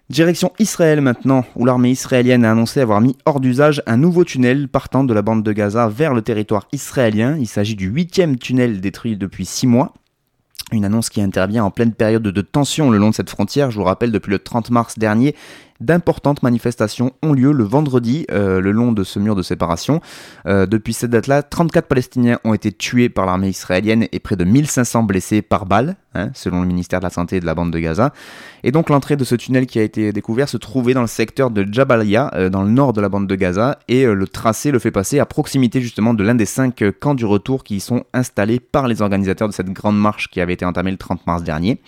Direction 0.09 0.53
Israël 0.57 1.01
maintenant, 1.01 1.43
où 1.57 1.65
l'armée 1.65 1.91
israélienne 1.91 2.45
a 2.45 2.51
annoncé 2.51 2.79
avoir 2.79 3.01
mis 3.01 3.17
hors 3.25 3.41
d'usage 3.41 3.83
un 3.87 3.97
nouveau 3.97 4.23
tunnel 4.23 4.69
partant 4.69 5.03
de 5.03 5.13
la 5.13 5.21
bande 5.21 5.43
de 5.43 5.51
Gaza 5.51 5.89
vers 5.89 6.13
le 6.13 6.21
territoire 6.21 6.67
israélien. 6.71 7.35
Il 7.37 7.47
s'agit 7.47 7.75
du 7.75 7.87
huitième 7.87 8.37
tunnel 8.37 8.79
détruit 8.79 9.17
depuis 9.17 9.45
six 9.45 9.67
mois. 9.67 9.93
Une 10.71 10.85
annonce 10.85 11.09
qui 11.09 11.21
intervient 11.21 11.65
en 11.65 11.71
pleine 11.71 11.93
période 11.93 12.23
de 12.23 12.41
tension 12.41 12.89
le 12.89 12.97
long 12.97 13.09
de 13.09 13.15
cette 13.15 13.29
frontière. 13.29 13.69
Je 13.69 13.77
vous 13.77 13.83
rappelle, 13.83 14.11
depuis 14.11 14.31
le 14.31 14.39
30 14.39 14.69
mars 14.69 14.97
dernier, 14.97 15.35
d'importantes 15.79 16.43
manifestations 16.43 17.11
ont 17.21 17.33
lieu 17.33 17.51
le 17.51 17.63
vendredi 17.63 18.25
euh, 18.31 18.59
le 18.59 18.71
long 18.71 18.91
de 18.91 19.03
ce 19.03 19.19
mur 19.19 19.35
de 19.35 19.41
séparation. 19.41 20.01
Euh, 20.47 20.65
depuis 20.65 20.93
cette 20.93 21.11
date-là, 21.11 21.43
34 21.43 21.87
Palestiniens 21.87 22.39
ont 22.43 22.53
été 22.53 22.71
tués 22.71 23.09
par 23.09 23.25
l'armée 23.25 23.49
israélienne 23.49 24.07
et 24.11 24.19
près 24.19 24.35
de 24.35 24.43
1500 24.43 25.03
blessés 25.03 25.41
par 25.41 25.65
balle, 25.65 25.95
hein, 26.15 26.29
selon 26.33 26.61
le 26.61 26.67
ministère 26.67 26.99
de 26.99 27.05
la 27.05 27.09
Santé 27.09 27.39
de 27.39 27.45
la 27.45 27.55
bande 27.55 27.71
de 27.71 27.79
Gaza. 27.79 28.13
Et 28.63 28.71
donc 28.71 28.89
l'entrée 28.89 29.15
de 29.15 29.23
ce 29.23 29.35
tunnel 29.35 29.65
qui 29.65 29.79
a 29.79 29.83
été 29.83 30.11
découvert 30.11 30.49
se 30.49 30.57
trouvait 30.57 30.93
dans 30.93 31.01
le 31.01 31.07
secteur 31.07 31.51
de 31.51 31.65
Jabalia, 31.71 32.31
euh, 32.33 32.49
dans 32.49 32.63
le 32.63 32.69
nord 32.69 32.93
de 32.93 33.01
la 33.01 33.09
bande 33.09 33.27
de 33.27 33.35
Gaza, 33.35 33.79
et 33.87 34.05
le 34.05 34.27
tracé 34.27 34.71
le 34.71 34.79
fait 34.79 34.91
passer 34.91 35.19
à 35.19 35.25
proximité 35.25 35.81
justement 35.81 36.13
de 36.13 36.23
l'un 36.23 36.35
des 36.35 36.45
cinq 36.45 36.83
camps 36.99 37.15
du 37.15 37.25
retour 37.25 37.63
qui 37.63 37.77
y 37.77 37.79
sont 37.79 38.03
installés 38.13 38.59
par 38.59 38.87
les 38.87 39.01
organisateurs 39.01 39.47
de 39.47 39.53
cette 39.53 39.69
grande 39.69 39.99
marche 39.99 40.29
qui 40.29 40.41
avait 40.41 40.53
été 40.53 40.65
entamée 40.65 40.91
le 40.91 40.97
30 40.97 41.25
mars 41.27 41.43
dernier 41.43 41.79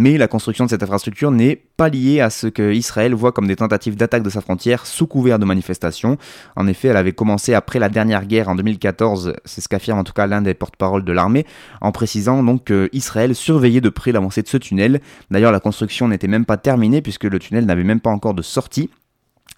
mais 0.00 0.16
la 0.16 0.28
construction 0.28 0.64
de 0.64 0.70
cette 0.70 0.82
infrastructure 0.82 1.30
n'est 1.30 1.56
pas 1.76 1.90
liée 1.90 2.20
à 2.20 2.30
ce 2.30 2.46
que 2.46 2.72
Israël 2.72 3.12
voit 3.12 3.32
comme 3.32 3.46
des 3.46 3.56
tentatives 3.56 3.96
d'attaque 3.96 4.22
de 4.22 4.30
sa 4.30 4.40
frontière 4.40 4.86
sous 4.86 5.06
couvert 5.06 5.38
de 5.38 5.44
manifestations. 5.44 6.16
En 6.56 6.66
effet, 6.66 6.88
elle 6.88 6.96
avait 6.96 7.12
commencé 7.12 7.52
après 7.52 7.78
la 7.78 7.90
dernière 7.90 8.24
guerre 8.24 8.48
en 8.48 8.54
2014, 8.54 9.34
c'est 9.44 9.60
ce 9.60 9.68
qu'affirme 9.68 9.98
en 9.98 10.04
tout 10.04 10.14
cas 10.14 10.26
l'un 10.26 10.40
des 10.40 10.54
porte-parole 10.54 11.04
de 11.04 11.12
l'armée, 11.12 11.44
en 11.82 11.92
précisant 11.92 12.42
donc 12.42 12.64
qu'Israël 12.64 13.34
surveillait 13.34 13.82
de 13.82 13.90
près 13.90 14.10
l'avancée 14.10 14.40
de 14.40 14.48
ce 14.48 14.56
tunnel. 14.56 15.02
D'ailleurs, 15.30 15.52
la 15.52 15.60
construction 15.60 16.08
n'était 16.08 16.28
même 16.28 16.46
pas 16.46 16.56
terminée 16.56 17.02
puisque 17.02 17.24
le 17.24 17.38
tunnel 17.38 17.66
n'avait 17.66 17.84
même 17.84 18.00
pas 18.00 18.10
encore 18.10 18.32
de 18.32 18.42
sortie 18.42 18.88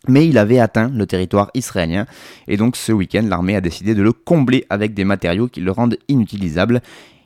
mais 0.09 0.27
il 0.27 0.37
avait 0.37 0.59
atteint 0.59 0.91
le 0.93 1.07
territoire 1.07 1.53
israélien 1.55 2.07
et 2.49 2.57
donc 2.57 2.75
ce 2.75 2.91
week-end 2.91 3.25
l'armée 3.25 3.55
a 3.55 3.61
décidé 3.61 3.95
de 3.95 4.03
le 4.03 4.13
combler 4.13 4.67
avec 4.69 4.95
des 4.95 5.05
matériaux 5.05 5.47
qui 5.47 5.61
le 5.61 5.71
rendent 5.71 5.97
inutilisable. 6.09 6.83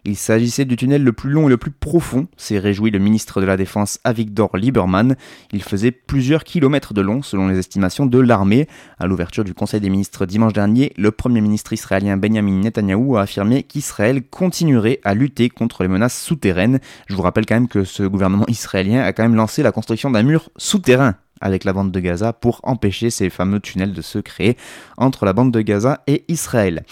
Il 0.07 0.15
s'agissait 0.15 0.65
du 0.65 0.77
tunnel 0.77 1.03
le 1.03 1.13
plus 1.13 1.31
long 1.31 1.49
et 1.49 1.51
le 1.51 1.57
plus 1.57 1.73
profond, 1.73 2.29
s'est 2.37 2.61
réjoui 2.61 2.93
le 2.93 3.01
ministre 3.01 3.41
de 3.41 3.47
la 3.47 3.57
Défense 3.57 3.99
Avigdor 4.05 4.57
Lieberman. 4.57 5.17
Il 5.53 5.65
faisait 5.65 5.91
plusieurs 5.91 6.45
kilomètres 6.45 6.95
de 6.95 7.01
long 7.01 7.23
selon 7.23 7.49
les 7.49 7.59
estimations 7.59 8.07
de 8.07 8.21
l'armée. 8.21 8.69
À 9.01 9.09
l'ouverture 9.09 9.43
du 9.43 9.53
Conseil 9.53 9.81
des 9.81 9.91
ministres 9.91 10.25
dimanche 10.25 10.53
dernier, 10.53 10.93
le 10.97 11.11
Premier 11.11 11.41
ministre 11.41 11.73
israélien 11.73 12.17
Benjamin 12.17 12.61
Netanyahou 12.61 13.17
a 13.17 13.23
affirmé 13.23 13.65
qu'Israël 13.65 14.23
continuerait 14.23 15.01
à 15.03 15.13
lutter 15.15 15.49
contre 15.49 15.83
les 15.83 15.89
menaces 15.89 16.23
souterraines. 16.23 16.79
Je 17.09 17.17
vous 17.17 17.23
rappelle 17.23 17.45
quand 17.45 17.57
même 17.57 17.67
que 17.67 17.83
ce 17.83 18.05
gouvernement 18.05 18.47
israélien 18.47 19.03
a 19.03 19.13
quand 19.13 19.25
même 19.25 19.35
lancé 19.35 19.65
la 19.65 19.73
construction 19.73 20.13
d'un 20.13 20.23
mur 20.23 20.51
souterrain 20.57 21.17
avec 21.41 21.65
la 21.65 21.73
bande 21.73 21.91
de 21.91 21.99
Gaza 21.99 22.33
pour 22.33 22.61
empêcher 22.63 23.11
ces 23.11 23.29
fameux 23.29 23.59
tunnels 23.59 23.93
de 23.93 24.03
se 24.03 24.21
créer 24.21 24.57
entre 24.99 25.25
la 25.25 25.33
bande 25.33 25.51
de 25.51 25.61
Gaza 25.63 26.05
et 26.07 26.25
Israël. 26.29 26.85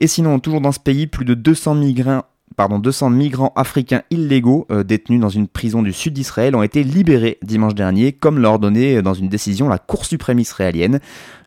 Et 0.00 0.08
sinon, 0.08 0.40
toujours 0.40 0.60
dans 0.60 0.72
ce 0.72 0.80
pays, 0.80 1.06
plus 1.06 1.24
de 1.24 1.34
200 1.34 1.76
migrants 1.76 2.24
pardon, 2.56 2.78
200 2.78 3.10
migrants 3.10 3.52
africains 3.56 4.02
illégaux 4.10 4.66
euh, 4.70 4.82
détenus 4.82 5.20
dans 5.20 5.28
une 5.28 5.48
prison 5.48 5.82
du 5.82 5.92
sud 5.92 6.14
d'Israël 6.14 6.56
ont 6.56 6.62
été 6.62 6.82
libérés 6.82 7.38
dimanche 7.42 7.74
dernier, 7.74 8.12
comme 8.12 8.38
l'a 8.38 8.50
ordonné 8.50 9.02
dans 9.02 9.14
une 9.14 9.28
décision 9.28 9.68
la 9.68 9.78
Cour 9.78 10.04
suprême 10.04 10.38
israélienne. 10.38 11.00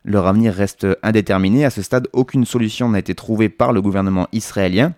Leur 0.06 0.28
avenir 0.28 0.54
reste 0.54 0.88
indéterminé. 1.04 1.66
À 1.66 1.70
ce 1.70 1.82
stade, 1.82 2.08
aucune 2.14 2.46
solution 2.46 2.90
n'a 2.90 3.00
été 3.00 3.16
trouvée 3.16 3.50
par 3.50 3.74
le 3.74 3.82
gouvernement 3.82 4.28
israélien. 4.32 4.94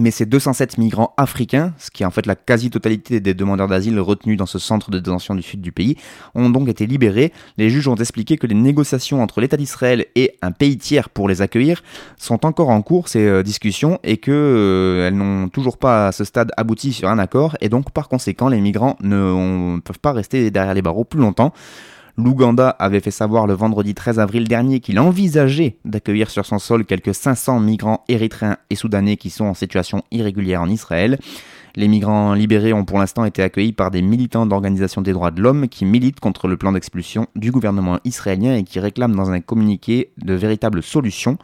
Mais 0.00 0.10
ces 0.10 0.24
207 0.24 0.78
migrants 0.78 1.12
africains, 1.18 1.74
ce 1.76 1.90
qui 1.90 2.04
est 2.04 2.06
en 2.06 2.10
fait 2.10 2.24
la 2.24 2.34
quasi-totalité 2.34 3.20
des 3.20 3.34
demandeurs 3.34 3.68
d'asile 3.68 4.00
retenus 4.00 4.38
dans 4.38 4.46
ce 4.46 4.58
centre 4.58 4.90
de 4.90 4.98
détention 4.98 5.34
du 5.34 5.42
sud 5.42 5.60
du 5.60 5.72
pays, 5.72 5.96
ont 6.34 6.48
donc 6.48 6.70
été 6.70 6.86
libérés. 6.86 7.34
Les 7.58 7.68
juges 7.68 7.86
ont 7.86 7.96
expliqué 7.96 8.38
que 8.38 8.46
les 8.46 8.54
négociations 8.54 9.22
entre 9.22 9.42
l'État 9.42 9.58
d'Israël 9.58 10.06
et 10.14 10.38
un 10.40 10.52
pays 10.52 10.78
tiers 10.78 11.10
pour 11.10 11.28
les 11.28 11.42
accueillir 11.42 11.82
sont 12.16 12.46
encore 12.46 12.70
en 12.70 12.80
cours, 12.80 13.08
ces 13.08 13.26
euh, 13.26 13.42
discussions, 13.42 14.00
et 14.02 14.16
qu'elles 14.16 14.32
euh, 14.34 15.10
n'ont 15.10 15.50
toujours 15.50 15.76
pas 15.76 16.08
à 16.08 16.12
ce 16.12 16.24
stade 16.24 16.50
abouti 16.56 16.94
sur 16.94 17.10
un 17.10 17.18
accord, 17.18 17.58
et 17.60 17.68
donc 17.68 17.90
par 17.90 18.08
conséquent 18.08 18.48
les 18.48 18.60
migrants 18.62 18.96
ne 19.02 19.78
peuvent 19.80 19.98
pas 19.98 20.12
rester 20.12 20.50
derrière 20.50 20.72
les 20.72 20.82
barreaux 20.82 21.04
plus 21.04 21.20
longtemps. 21.20 21.52
L'Ouganda 22.16 22.70
avait 22.70 23.00
fait 23.00 23.10
savoir 23.10 23.46
le 23.46 23.54
vendredi 23.54 23.94
13 23.94 24.18
avril 24.18 24.48
dernier 24.48 24.80
qu'il 24.80 24.98
envisageait 24.98 25.78
d'accueillir 25.84 26.30
sur 26.30 26.46
son 26.46 26.58
sol 26.58 26.84
quelques 26.84 27.14
500 27.14 27.60
migrants 27.60 28.04
érythréens 28.08 28.56
et 28.70 28.74
soudanais 28.74 29.16
qui 29.16 29.30
sont 29.30 29.44
en 29.44 29.54
situation 29.54 30.02
irrégulière 30.10 30.62
en 30.62 30.68
Israël. 30.68 31.18
Les 31.76 31.86
migrants 31.86 32.34
libérés 32.34 32.72
ont 32.72 32.84
pour 32.84 32.98
l'instant 32.98 33.24
été 33.24 33.42
accueillis 33.42 33.72
par 33.72 33.90
des 33.90 34.02
militants 34.02 34.46
d'organisations 34.46 35.02
des 35.02 35.12
droits 35.12 35.30
de 35.30 35.40
l'homme 35.40 35.68
qui 35.68 35.84
militent 35.84 36.20
contre 36.20 36.48
le 36.48 36.56
plan 36.56 36.72
d'expulsion 36.72 37.26
du 37.36 37.52
gouvernement 37.52 37.98
israélien 38.04 38.56
et 38.56 38.64
qui 38.64 38.80
réclament 38.80 39.14
dans 39.14 39.30
un 39.30 39.40
communiqué 39.40 40.12
de 40.18 40.34
véritables 40.34 40.82
solutions 40.82 41.38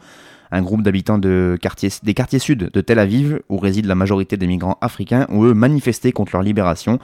un 0.51 0.61
groupe 0.61 0.81
d'habitants 0.81 1.17
de 1.17 1.57
des 2.03 2.13
quartiers 2.13 2.39
sud 2.39 2.69
de 2.71 2.81
Tel 2.81 2.99
Aviv, 2.99 3.39
où 3.49 3.57
réside 3.57 3.85
la 3.85 3.95
majorité 3.95 4.37
des 4.37 4.47
migrants 4.47 4.77
africains, 4.81 5.25
ont 5.29 5.43
eux 5.43 5.53
manifesté 5.53 6.11
contre 6.11 6.31
leur 6.33 6.43
libération. 6.43 6.99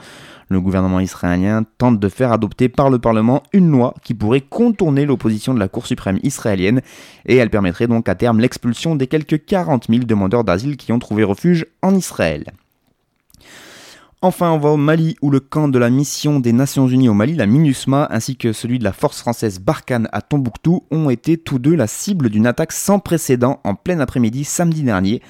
Le 0.48 0.60
gouvernement 0.60 1.00
israélien 1.00 1.64
tente 1.78 1.98
de 1.98 2.08
faire 2.08 2.32
adopter 2.32 2.68
par 2.68 2.90
le 2.90 2.98
Parlement 2.98 3.42
une 3.52 3.70
loi 3.70 3.94
qui 4.02 4.14
pourrait 4.14 4.42
contourner 4.42 5.06
l'opposition 5.06 5.54
de 5.54 5.58
la 5.58 5.68
Cour 5.68 5.86
suprême 5.86 6.18
israélienne, 6.22 6.82
et 7.26 7.36
elle 7.36 7.50
permettrait 7.50 7.86
donc 7.86 8.08
à 8.08 8.14
terme 8.14 8.40
l'expulsion 8.40 8.94
des 8.96 9.06
quelques 9.06 9.44
40 9.44 9.86
000 9.88 10.04
demandeurs 10.04 10.44
d'asile 10.44 10.76
qui 10.76 10.92
ont 10.92 10.98
trouvé 10.98 11.24
refuge 11.24 11.66
en 11.82 11.94
Israël. 11.94 12.52
Enfin, 14.26 14.52
on 14.52 14.58
va 14.58 14.70
au 14.70 14.78
Mali 14.78 15.16
où 15.20 15.28
le 15.28 15.38
camp 15.38 15.68
de 15.68 15.78
la 15.78 15.90
mission 15.90 16.40
des 16.40 16.54
Nations 16.54 16.88
Unies 16.88 17.10
au 17.10 17.12
Mali, 17.12 17.34
la 17.34 17.44
MINUSMA, 17.44 18.08
ainsi 18.10 18.36
que 18.36 18.54
celui 18.54 18.78
de 18.78 18.84
la 18.84 18.94
force 18.94 19.20
française 19.20 19.60
Barkhane 19.60 20.08
à 20.12 20.22
Tombouctou 20.22 20.86
ont 20.90 21.10
été 21.10 21.36
tous 21.36 21.58
deux 21.58 21.76
la 21.76 21.86
cible 21.86 22.30
d'une 22.30 22.46
attaque 22.46 22.72
sans 22.72 23.00
précédent 23.00 23.60
en 23.64 23.74
plein 23.74 24.00
après-midi 24.00 24.44
samedi 24.44 24.82
dernier. 24.82 25.20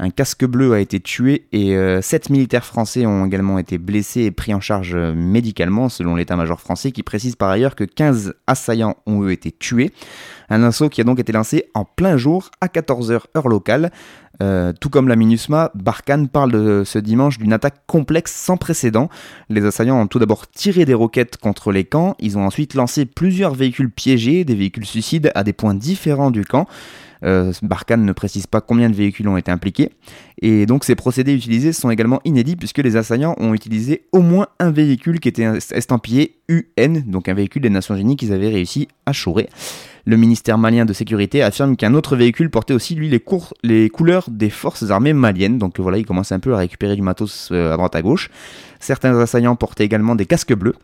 Un 0.00 0.10
casque 0.10 0.44
bleu 0.44 0.72
a 0.72 0.80
été 0.80 0.98
tué 0.98 1.46
et 1.52 1.76
euh, 1.76 2.02
sept 2.02 2.28
militaires 2.28 2.64
français 2.64 3.06
ont 3.06 3.24
également 3.24 3.58
été 3.58 3.78
blessés 3.78 4.22
et 4.22 4.32
pris 4.32 4.52
en 4.52 4.60
charge 4.60 4.94
euh, 4.96 5.14
médicalement 5.14 5.88
selon 5.88 6.16
l'état-major 6.16 6.60
français 6.60 6.90
qui 6.90 7.04
précise 7.04 7.36
par 7.36 7.48
ailleurs 7.48 7.76
que 7.76 7.84
15 7.84 8.34
assaillants 8.48 8.96
ont 9.06 9.22
eux 9.22 9.30
été 9.30 9.52
tués. 9.52 9.92
Un 10.50 10.64
assaut 10.64 10.88
qui 10.88 11.00
a 11.00 11.04
donc 11.04 11.20
été 11.20 11.30
lancé 11.30 11.70
en 11.74 11.84
plein 11.84 12.16
jour 12.16 12.50
à 12.60 12.66
14h 12.66 13.20
heure 13.36 13.48
locale. 13.48 13.92
Euh, 14.42 14.72
tout 14.72 14.90
comme 14.90 15.06
la 15.06 15.14
MINUSMA, 15.14 15.70
Barkhane 15.76 16.26
parle 16.28 16.84
ce 16.84 16.98
dimanche 16.98 17.38
d'une 17.38 17.52
attaque 17.52 17.86
complexe 17.86 18.34
sans 18.34 18.56
précédent. 18.56 19.08
Les 19.48 19.64
assaillants 19.64 20.00
ont 20.00 20.08
tout 20.08 20.18
d'abord 20.18 20.48
tiré 20.48 20.84
des 20.84 20.94
roquettes 20.94 21.36
contre 21.36 21.70
les 21.70 21.84
camps, 21.84 22.16
ils 22.18 22.36
ont 22.36 22.44
ensuite 22.44 22.74
lancé 22.74 23.06
plusieurs 23.06 23.54
véhicules 23.54 23.92
piégés, 23.92 24.44
des 24.44 24.56
véhicules 24.56 24.86
suicides 24.86 25.30
à 25.36 25.44
des 25.44 25.52
points 25.52 25.74
différents 25.74 26.32
du 26.32 26.44
camp. 26.44 26.66
Euh, 27.24 27.52
Barkhane 27.62 28.04
ne 28.04 28.12
précise 28.12 28.46
pas 28.46 28.60
combien 28.60 28.90
de 28.90 28.94
véhicules 28.94 29.28
ont 29.28 29.36
été 29.36 29.50
impliqués. 29.50 29.90
Et 30.42 30.66
donc 30.66 30.84
ces 30.84 30.94
procédés 30.94 31.34
utilisés 31.34 31.72
sont 31.72 31.90
également 31.90 32.20
inédits 32.24 32.56
puisque 32.56 32.78
les 32.78 32.96
assaillants 32.96 33.34
ont 33.38 33.54
utilisé 33.54 34.04
au 34.12 34.20
moins 34.20 34.48
un 34.58 34.70
véhicule 34.70 35.20
qui 35.20 35.28
était 35.28 35.48
estampillé 35.70 36.36
UN, 36.48 37.02
donc 37.06 37.28
un 37.28 37.34
véhicule 37.34 37.62
des 37.62 37.70
Nations 37.70 37.94
Unies 37.94 38.16
qu'ils 38.16 38.32
avaient 38.32 38.48
réussi 38.50 38.88
à 39.06 39.12
chourer. 39.12 39.48
Le 40.06 40.18
ministère 40.18 40.58
malien 40.58 40.84
de 40.84 40.92
sécurité 40.92 41.42
affirme 41.42 41.76
qu'un 41.76 41.94
autre 41.94 42.14
véhicule 42.14 42.50
portait 42.50 42.74
aussi 42.74 42.94
lui 42.94 43.08
les, 43.08 43.24
les, 43.62 43.88
couleurs 43.88 44.28
des 44.28 44.50
forces 44.50 44.90
armées 44.90 45.14
maliennes. 45.14 45.56
Donc 45.56 45.80
voilà, 45.80 45.96
il 45.96 46.04
commence 46.04 46.30
un 46.30 46.40
peu 46.40 46.52
à 46.52 46.58
récupérer 46.58 46.94
du 46.94 47.00
matos 47.00 47.48
euh, 47.52 47.72
à 47.72 47.76
droite 47.78 47.96
à 47.96 48.02
gauche. 48.02 48.30
Certains 48.80 49.18
assaillants 49.18 49.56
portaient 49.56 49.84
également 49.84 50.14
des 50.14 50.26
casques 50.26 50.54
bleus. 50.54 50.74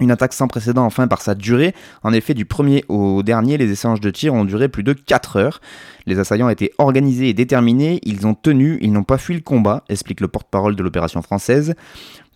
Une 0.00 0.10
attaque 0.10 0.32
sans 0.32 0.48
précédent 0.48 0.84
enfin 0.84 1.06
par 1.08 1.20
sa 1.20 1.34
durée. 1.34 1.74
En 2.02 2.12
effet, 2.12 2.34
du 2.34 2.46
premier 2.46 2.84
au 2.88 3.22
dernier, 3.22 3.58
les 3.58 3.70
échanges 3.70 4.00
de 4.00 4.10
tirs 4.10 4.34
ont 4.34 4.44
duré 4.44 4.68
plus 4.68 4.82
de 4.82 4.94
4 4.94 5.36
heures. 5.36 5.60
Les 6.06 6.18
assaillants 6.18 6.48
étaient 6.48 6.72
organisés 6.78 7.28
et 7.28 7.34
déterminés, 7.34 8.00
ils 8.02 8.26
ont 8.26 8.34
tenu, 8.34 8.78
ils 8.80 8.92
n'ont 8.92 9.04
pas 9.04 9.18
fui 9.18 9.34
le 9.34 9.40
combat, 9.40 9.84
explique 9.88 10.20
le 10.20 10.28
porte-parole 10.28 10.74
de 10.74 10.82
l'opération 10.82 11.20
française 11.22 11.74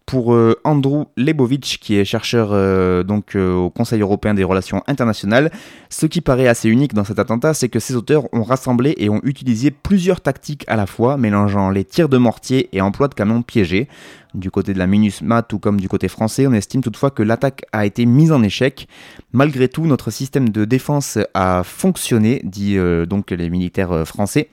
pour 0.06 0.34
euh, 0.34 0.60
Andrew 0.64 1.04
Lebovitch, 1.16 1.78
qui 1.78 1.96
est 1.96 2.04
chercheur 2.04 2.50
euh, 2.52 3.02
donc 3.02 3.36
euh, 3.36 3.54
au 3.54 3.70
Conseil 3.70 4.00
européen 4.00 4.34
des 4.34 4.44
relations 4.44 4.82
internationales. 4.86 5.50
Ce 5.88 6.06
qui 6.06 6.20
paraît 6.20 6.46
assez 6.46 6.68
unique 6.68 6.94
dans 6.94 7.04
cet 7.04 7.18
attentat, 7.18 7.54
c'est 7.54 7.68
que 7.68 7.78
ces 7.78 7.96
auteurs 7.96 8.32
ont 8.32 8.42
rassemblé 8.42 8.94
et 8.98 9.08
ont 9.08 9.20
utilisé 9.24 9.70
plusieurs 9.70 10.20
tactiques 10.20 10.64
à 10.68 10.76
la 10.76 10.86
fois, 10.86 11.16
mélangeant 11.16 11.70
les 11.70 11.84
tirs 11.84 12.08
de 12.08 12.18
mortier 12.18 12.68
et 12.72 12.80
emploi 12.80 13.08
de 13.08 13.14
canons 13.14 13.42
piégés. 13.42 13.88
Du 14.34 14.50
côté 14.50 14.74
de 14.74 14.78
la 14.78 14.88
MINUSMA, 14.88 15.42
tout 15.42 15.60
comme 15.60 15.80
du 15.80 15.88
côté 15.88 16.08
français, 16.08 16.46
on 16.46 16.52
estime 16.52 16.82
toutefois 16.82 17.10
que 17.10 17.22
l'attaque 17.22 17.64
a 17.72 17.86
été 17.86 18.04
mise 18.04 18.32
en 18.32 18.42
échec. 18.42 18.88
Malgré 19.32 19.68
tout, 19.68 19.86
notre 19.86 20.10
système 20.10 20.48
de 20.48 20.64
défense 20.64 21.18
a 21.34 21.62
fonctionné, 21.62 22.40
dit 22.42 22.76
donc 23.08 23.30
les 23.30 23.48
militaires 23.48 24.04
français. 24.04 24.48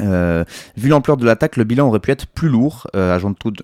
Euh, 0.00 0.44
vu 0.76 0.88
l'ampleur 0.88 1.16
de 1.16 1.24
l'attaque, 1.24 1.56
le 1.56 1.64
bilan 1.64 1.88
aurait 1.88 2.00
pu 2.00 2.10
être 2.10 2.26
plus 2.26 2.48
lourd, 2.48 2.86
euh, 2.94 3.18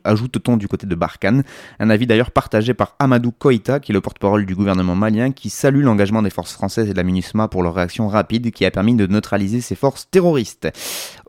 ajoute-t-on 0.04 0.56
du 0.56 0.68
côté 0.68 0.86
de 0.86 0.94
Barkhane. 0.94 1.44
Un 1.78 1.90
avis 1.90 2.06
d'ailleurs 2.06 2.30
partagé 2.30 2.74
par 2.74 2.96
Amadou 2.98 3.32
Koïta, 3.32 3.80
qui 3.80 3.92
est 3.92 3.94
le 3.94 4.00
porte-parole 4.00 4.46
du 4.46 4.54
gouvernement 4.54 4.94
malien, 4.94 5.32
qui 5.32 5.50
salue 5.50 5.82
l'engagement 5.82 6.22
des 6.22 6.30
forces 6.30 6.52
françaises 6.52 6.88
et 6.88 6.92
de 6.92 6.96
la 6.96 7.02
MINUSMA 7.02 7.48
pour 7.48 7.62
leur 7.62 7.74
réaction 7.74 8.08
rapide 8.08 8.50
qui 8.50 8.64
a 8.64 8.70
permis 8.70 8.94
de 8.94 9.06
neutraliser 9.06 9.60
ces 9.60 9.74
forces 9.74 10.08
terroristes. 10.10 10.68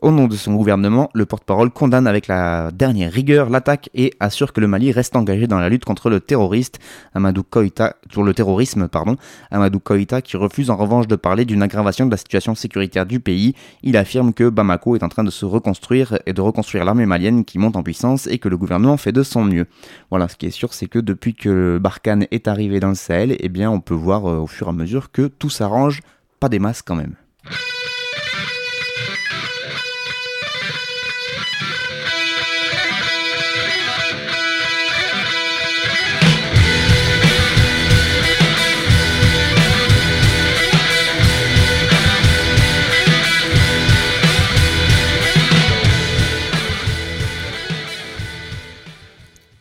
Au 0.04 0.10
nom 0.10 0.28
de 0.28 0.36
son 0.36 0.52
gouvernement, 0.52 1.08
le 1.14 1.24
porte-parole 1.24 1.70
condamne 1.70 2.06
avec 2.06 2.26
la 2.26 2.70
dernière 2.72 3.10
rigueur 3.10 3.48
l'attaque 3.48 3.88
et 3.94 4.12
assure 4.20 4.52
que 4.52 4.60
le 4.60 4.68
Mali 4.68 4.92
reste 4.92 5.16
engagé 5.16 5.46
dans 5.46 5.58
la 5.58 5.70
lutte 5.70 5.86
contre 5.86 6.10
le 6.10 6.20
terroriste. 6.20 6.78
Amadou 7.14 7.42
Koïta, 7.42 7.96
le 8.14 8.34
terrorisme, 8.34 8.86
pardon. 8.88 9.16
Amadou 9.50 9.80
Koïta 9.80 10.20
qui 10.20 10.36
refuse 10.36 10.68
en 10.68 10.76
revanche 10.76 11.06
de 11.06 11.16
parler 11.16 11.46
d'une 11.46 11.62
aggravation 11.62 12.04
de 12.04 12.10
la 12.10 12.18
situation 12.18 12.54
sécuritaire 12.54 13.06
du 13.06 13.18
pays. 13.18 13.54
Il 13.82 13.96
affirme 13.96 14.34
que 14.34 14.50
Bamako 14.50 14.94
est 14.94 15.02
en 15.02 15.08
train 15.08 15.24
de 15.24 15.30
se 15.30 15.46
reconstruire 15.46 16.18
et 16.26 16.34
de 16.34 16.40
reconstruire 16.42 16.84
l'armée 16.84 17.06
malienne 17.06 17.46
qui 17.46 17.58
monte 17.58 17.74
en 17.74 17.82
puissance 17.82 18.26
et 18.26 18.36
que 18.36 18.50
le 18.50 18.58
gouvernement 18.58 18.98
fait 18.98 19.12
de 19.12 19.22
son 19.22 19.42
mieux. 19.42 19.64
Voilà, 20.10 20.28
ce 20.28 20.36
qui 20.36 20.44
est 20.44 20.50
sûr, 20.50 20.74
c'est 20.74 20.86
que 20.86 20.98
depuis 20.98 21.32
que 21.32 21.78
Barkhane 21.78 22.26
est 22.30 22.46
arrivé 22.46 22.78
dans 22.78 22.90
le 22.90 22.94
Sahel, 22.94 23.38
eh 23.40 23.48
bien, 23.48 23.70
on 23.70 23.80
peut 23.80 23.94
voir 23.94 24.26
euh, 24.26 24.36
au 24.36 24.46
fur 24.46 24.66
et 24.66 24.70
à 24.70 24.74
mesure 24.74 25.12
que 25.12 25.28
tout 25.28 25.48
s'arrange, 25.48 26.02
pas 26.40 26.50
des 26.50 26.58
masses 26.58 26.82
quand 26.82 26.94
même. 26.94 27.14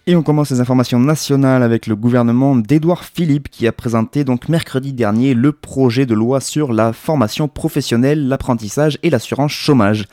Et 0.06 0.18
on 0.18 0.22
commence 0.22 0.52
les 0.52 0.60
informations 0.60 1.00
nationales 1.00 1.64
avec 1.64 1.88
le 1.88 1.96
gouvernement 1.96 2.58
d'Édouard 2.58 3.06
Philippe 3.06 3.48
qui 3.50 3.68
a 3.68 3.72
présenté 3.72 4.26
donc 4.26 4.50
mercredi 4.50 4.92
dernier 4.92 5.34
le 5.34 5.54
projet 5.54 6.06
de 6.06 6.14
loi 6.14 6.42
sur 6.42 6.74
la 6.74 6.92
formation 6.92 7.48
professionnelle, 7.48 8.28
l'apprentissage 8.28 9.00
et 9.02 9.10
l'assurance 9.10 9.54
chômage. 9.54 10.08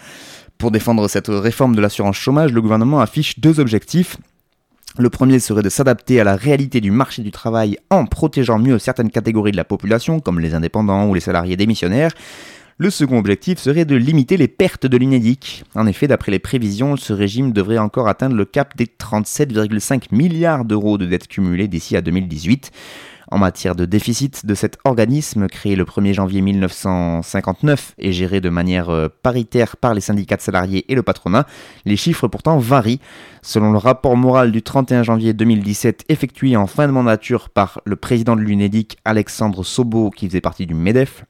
Pour 0.59 0.71
défendre 0.71 1.09
cette 1.09 1.27
réforme 1.27 1.75
de 1.75 1.81
l'assurance 1.81 2.15
chômage, 2.15 2.53
le 2.53 2.63
gouvernement 2.63 3.01
affiche 3.01 3.41
deux 3.41 3.59
objectifs. 3.59 4.17
Le 4.97 5.11
premier 5.11 5.41
serait 5.41 5.63
de 5.63 5.69
s'adapter 5.69 6.21
à 6.21 6.25
la 6.25 6.37
réalité 6.37 6.81
du 6.81 6.93
marché 6.93 7.23
du 7.23 7.33
travail 7.33 7.77
en 7.91 8.07
protégeant 8.07 8.61
mieux 8.61 8.79
certaines 8.79 9.11
catégories 9.11 9.53
de 9.53 9.57
la 9.57 9.65
population, 9.65 10.21
comme 10.21 10.39
les 10.39 10.55
indépendants 10.55 11.09
ou 11.09 11.15
les 11.15 11.21
salariés 11.21 11.57
démissionnaires. 11.57 12.13
Le 12.83 12.89
second 12.89 13.19
objectif 13.19 13.59
serait 13.59 13.85
de 13.85 13.95
limiter 13.95 14.39
les 14.39 14.49
pertes 14.49 14.87
de 14.87 14.97
l'UNEDIC. 14.97 15.65
En 15.75 15.87
effet, 15.87 16.09
d'après 16.09 16.33
les 16.33 16.39
prévisions, 16.39 16.97
ce 16.97 17.13
régime 17.13 17.53
devrait 17.53 17.77
encore 17.77 18.09
atteindre 18.09 18.35
le 18.35 18.47
cap 18.47 18.75
des 18.75 18.87
37,5 18.87 20.05
milliards 20.13 20.65
d'euros 20.65 20.97
de 20.97 21.05
dettes 21.05 21.29
cumulées 21.29 21.69
d'ici 21.69 21.95
à 21.95 22.01
2018. 22.01 22.71
En 23.31 23.37
matière 23.37 23.75
de 23.75 23.85
déficit 23.85 24.47
de 24.47 24.55
cet 24.55 24.79
organisme, 24.85 25.47
créé 25.47 25.77
le 25.77 25.85
1er 25.85 26.15
janvier 26.15 26.41
1959 26.41 27.97
et 27.99 28.13
géré 28.13 28.41
de 28.41 28.49
manière 28.49 28.89
euh, 28.89 29.09
paritaire 29.23 29.77
par 29.77 29.93
les 29.93 30.01
syndicats 30.01 30.37
de 30.37 30.41
salariés 30.41 30.91
et 30.91 30.95
le 30.95 31.03
patronat, 31.03 31.47
les 31.85 31.99
chiffres 31.99 32.29
pourtant 32.29 32.57
varient. 32.57 33.01
Selon 33.43 33.73
le 33.73 33.79
rapport 33.79 34.17
moral 34.17 34.53
du 34.53 34.63
31 34.63 35.03
janvier 35.03 35.35
2017 35.35 36.07
effectué 36.09 36.57
en 36.57 36.67
fin 36.67 36.87
de 36.87 36.93
mandature 36.93 37.51
par 37.51 37.83
le 37.85 37.97
président 37.97 38.37
de 38.37 38.41
l'UNEDIC, 38.41 38.97
Alexandre 39.05 39.65
Sobo, 39.65 40.09
qui 40.09 40.29
faisait 40.29 40.41
partie 40.41 40.65
du 40.65 40.73
MEDEF, 40.73 41.27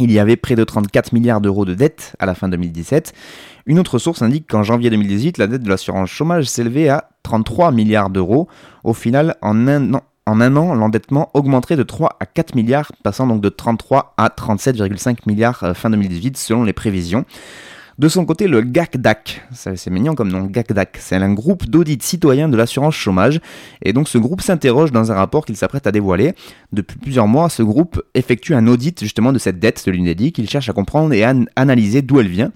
il 0.00 0.10
y 0.10 0.18
avait 0.18 0.36
près 0.36 0.56
de 0.56 0.64
34 0.64 1.12
milliards 1.12 1.40
d'euros 1.40 1.64
de 1.64 1.74
dettes 1.74 2.16
à 2.18 2.26
la 2.26 2.34
fin 2.34 2.48
2017. 2.48 3.12
Une 3.66 3.78
autre 3.78 3.98
source 3.98 4.22
indique 4.22 4.46
qu'en 4.48 4.62
janvier 4.62 4.90
2018, 4.90 5.38
la 5.38 5.46
dette 5.46 5.62
de 5.62 5.68
l'assurance 5.68 6.10
chômage 6.10 6.46
s'élevait 6.46 6.88
à 6.88 7.10
33 7.22 7.70
milliards 7.72 8.10
d'euros. 8.10 8.48
Au 8.82 8.94
final, 8.94 9.36
en 9.42 9.68
un 9.68 9.94
an, 9.94 10.02
en 10.26 10.40
un 10.40 10.56
an, 10.56 10.74
l'endettement 10.74 11.30
augmenterait 11.34 11.76
de 11.76 11.82
3 11.82 12.16
à 12.20 12.26
4 12.26 12.54
milliards, 12.54 12.92
passant 13.02 13.26
donc 13.26 13.40
de 13.40 13.48
33 13.48 14.14
à 14.16 14.28
37,5 14.28 15.18
milliards 15.26 15.62
euh, 15.64 15.74
fin 15.74 15.90
2018 15.90 16.36
selon 16.36 16.64
les 16.64 16.72
prévisions. 16.72 17.24
De 18.00 18.08
son 18.08 18.24
côté, 18.24 18.48
le 18.48 18.62
GACDAC, 18.62 19.42
c'est 19.52 19.90
mignon 19.90 20.14
comme 20.14 20.30
nom, 20.30 20.46
GACDAC, 20.46 20.96
c'est 20.98 21.16
un 21.16 21.34
groupe 21.34 21.66
d'audit 21.66 22.02
citoyen 22.02 22.48
de 22.48 22.56
l'assurance 22.56 22.94
chômage, 22.94 23.42
et 23.82 23.92
donc 23.92 24.08
ce 24.08 24.16
groupe 24.16 24.40
s'interroge 24.40 24.90
dans 24.90 25.12
un 25.12 25.14
rapport 25.14 25.44
qu'il 25.44 25.54
s'apprête 25.54 25.86
à 25.86 25.92
dévoiler. 25.92 26.32
Depuis 26.72 26.96
plusieurs 26.96 27.28
mois, 27.28 27.50
ce 27.50 27.62
groupe 27.62 28.02
effectue 28.14 28.54
un 28.54 28.66
audit 28.68 28.98
justement 28.98 29.34
de 29.34 29.38
cette 29.38 29.58
dette 29.58 29.84
de 29.84 29.90
l'UNEDIC, 29.90 30.38
il 30.38 30.48
cherche 30.48 30.70
à 30.70 30.72
comprendre 30.72 31.12
et 31.12 31.24
à 31.24 31.34
analyser 31.56 32.00
d'où 32.00 32.20
elle 32.20 32.28
vient, 32.28 32.52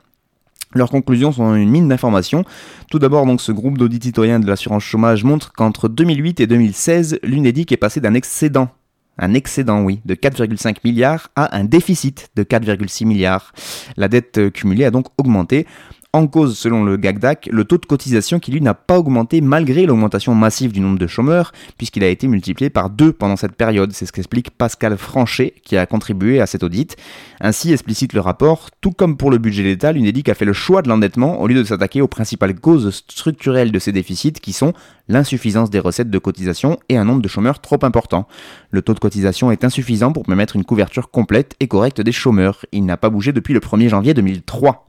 leurs 0.74 0.88
conclusions 0.88 1.30
sont 1.30 1.54
une 1.54 1.68
mine 1.68 1.88
d'informations. 1.88 2.46
Tout 2.90 2.98
d'abord, 2.98 3.26
donc, 3.26 3.42
ce 3.42 3.52
groupe 3.52 3.76
d'audit 3.76 4.02
citoyen 4.02 4.40
de 4.40 4.46
l'assurance 4.46 4.82
chômage 4.82 5.24
montre 5.24 5.52
qu'entre 5.52 5.90
2008 5.90 6.40
et 6.40 6.46
2016, 6.46 7.18
l'UNEDIC 7.22 7.70
est 7.70 7.76
passé 7.76 8.00
d'un 8.00 8.14
excédent 8.14 8.70
un 9.18 9.34
excédent, 9.34 9.82
oui, 9.82 10.00
de 10.04 10.14
4,5 10.14 10.76
milliards 10.84 11.30
à 11.36 11.56
un 11.56 11.64
déficit 11.64 12.30
de 12.36 12.42
4,6 12.42 13.06
milliards. 13.06 13.52
La 13.96 14.08
dette 14.08 14.50
cumulée 14.52 14.84
a 14.84 14.90
donc 14.90 15.06
augmenté. 15.18 15.66
En 16.14 16.28
cause, 16.28 16.56
selon 16.56 16.84
le 16.84 16.96
GACDAC, 16.96 17.48
le 17.50 17.64
taux 17.64 17.76
de 17.76 17.86
cotisation 17.86 18.38
qui 18.38 18.52
lui 18.52 18.60
n'a 18.60 18.74
pas 18.74 19.00
augmenté 19.00 19.40
malgré 19.40 19.84
l'augmentation 19.84 20.32
massive 20.32 20.70
du 20.70 20.78
nombre 20.78 20.96
de 20.96 21.08
chômeurs, 21.08 21.50
puisqu'il 21.76 22.04
a 22.04 22.08
été 22.08 22.28
multiplié 22.28 22.70
par 22.70 22.88
deux 22.88 23.12
pendant 23.12 23.34
cette 23.34 23.56
période. 23.56 23.90
C'est 23.90 24.06
ce 24.06 24.12
qu'explique 24.12 24.50
Pascal 24.50 24.96
Franchet, 24.96 25.54
qui 25.64 25.76
a 25.76 25.86
contribué 25.86 26.40
à 26.40 26.46
cet 26.46 26.62
audit. 26.62 26.96
Ainsi 27.40 27.72
explicite 27.72 28.12
le 28.12 28.20
rapport, 28.20 28.70
tout 28.80 28.92
comme 28.92 29.16
pour 29.16 29.32
le 29.32 29.38
budget 29.38 29.64
d'État, 29.64 29.90
l'UNEDIC 29.90 30.28
a 30.28 30.34
fait 30.34 30.44
le 30.44 30.52
choix 30.52 30.82
de 30.82 30.88
l'endettement 30.88 31.40
au 31.40 31.48
lieu 31.48 31.56
de 31.56 31.64
s'attaquer 31.64 32.00
aux 32.00 32.06
principales 32.06 32.54
causes 32.54 33.02
structurelles 33.08 33.72
de 33.72 33.78
ces 33.80 33.90
déficits 33.90 34.34
qui 34.34 34.52
sont 34.52 34.72
l'insuffisance 35.08 35.68
des 35.68 35.80
recettes 35.80 36.10
de 36.10 36.18
cotisation 36.18 36.78
et 36.88 36.96
un 36.96 37.04
nombre 37.04 37.22
de 37.22 37.28
chômeurs 37.28 37.58
trop 37.58 37.80
important. 37.82 38.28
Le 38.70 38.82
taux 38.82 38.94
de 38.94 39.00
cotisation 39.00 39.50
est 39.50 39.64
insuffisant 39.64 40.12
pour 40.12 40.22
permettre 40.22 40.54
une 40.54 40.64
couverture 40.64 41.10
complète 41.10 41.56
et 41.58 41.66
correcte 41.66 42.00
des 42.00 42.12
chômeurs. 42.12 42.66
Il 42.70 42.84
n'a 42.84 42.96
pas 42.96 43.10
bougé 43.10 43.32
depuis 43.32 43.52
le 43.52 43.58
1er 43.58 43.88
janvier 43.88 44.14
2003. 44.14 44.86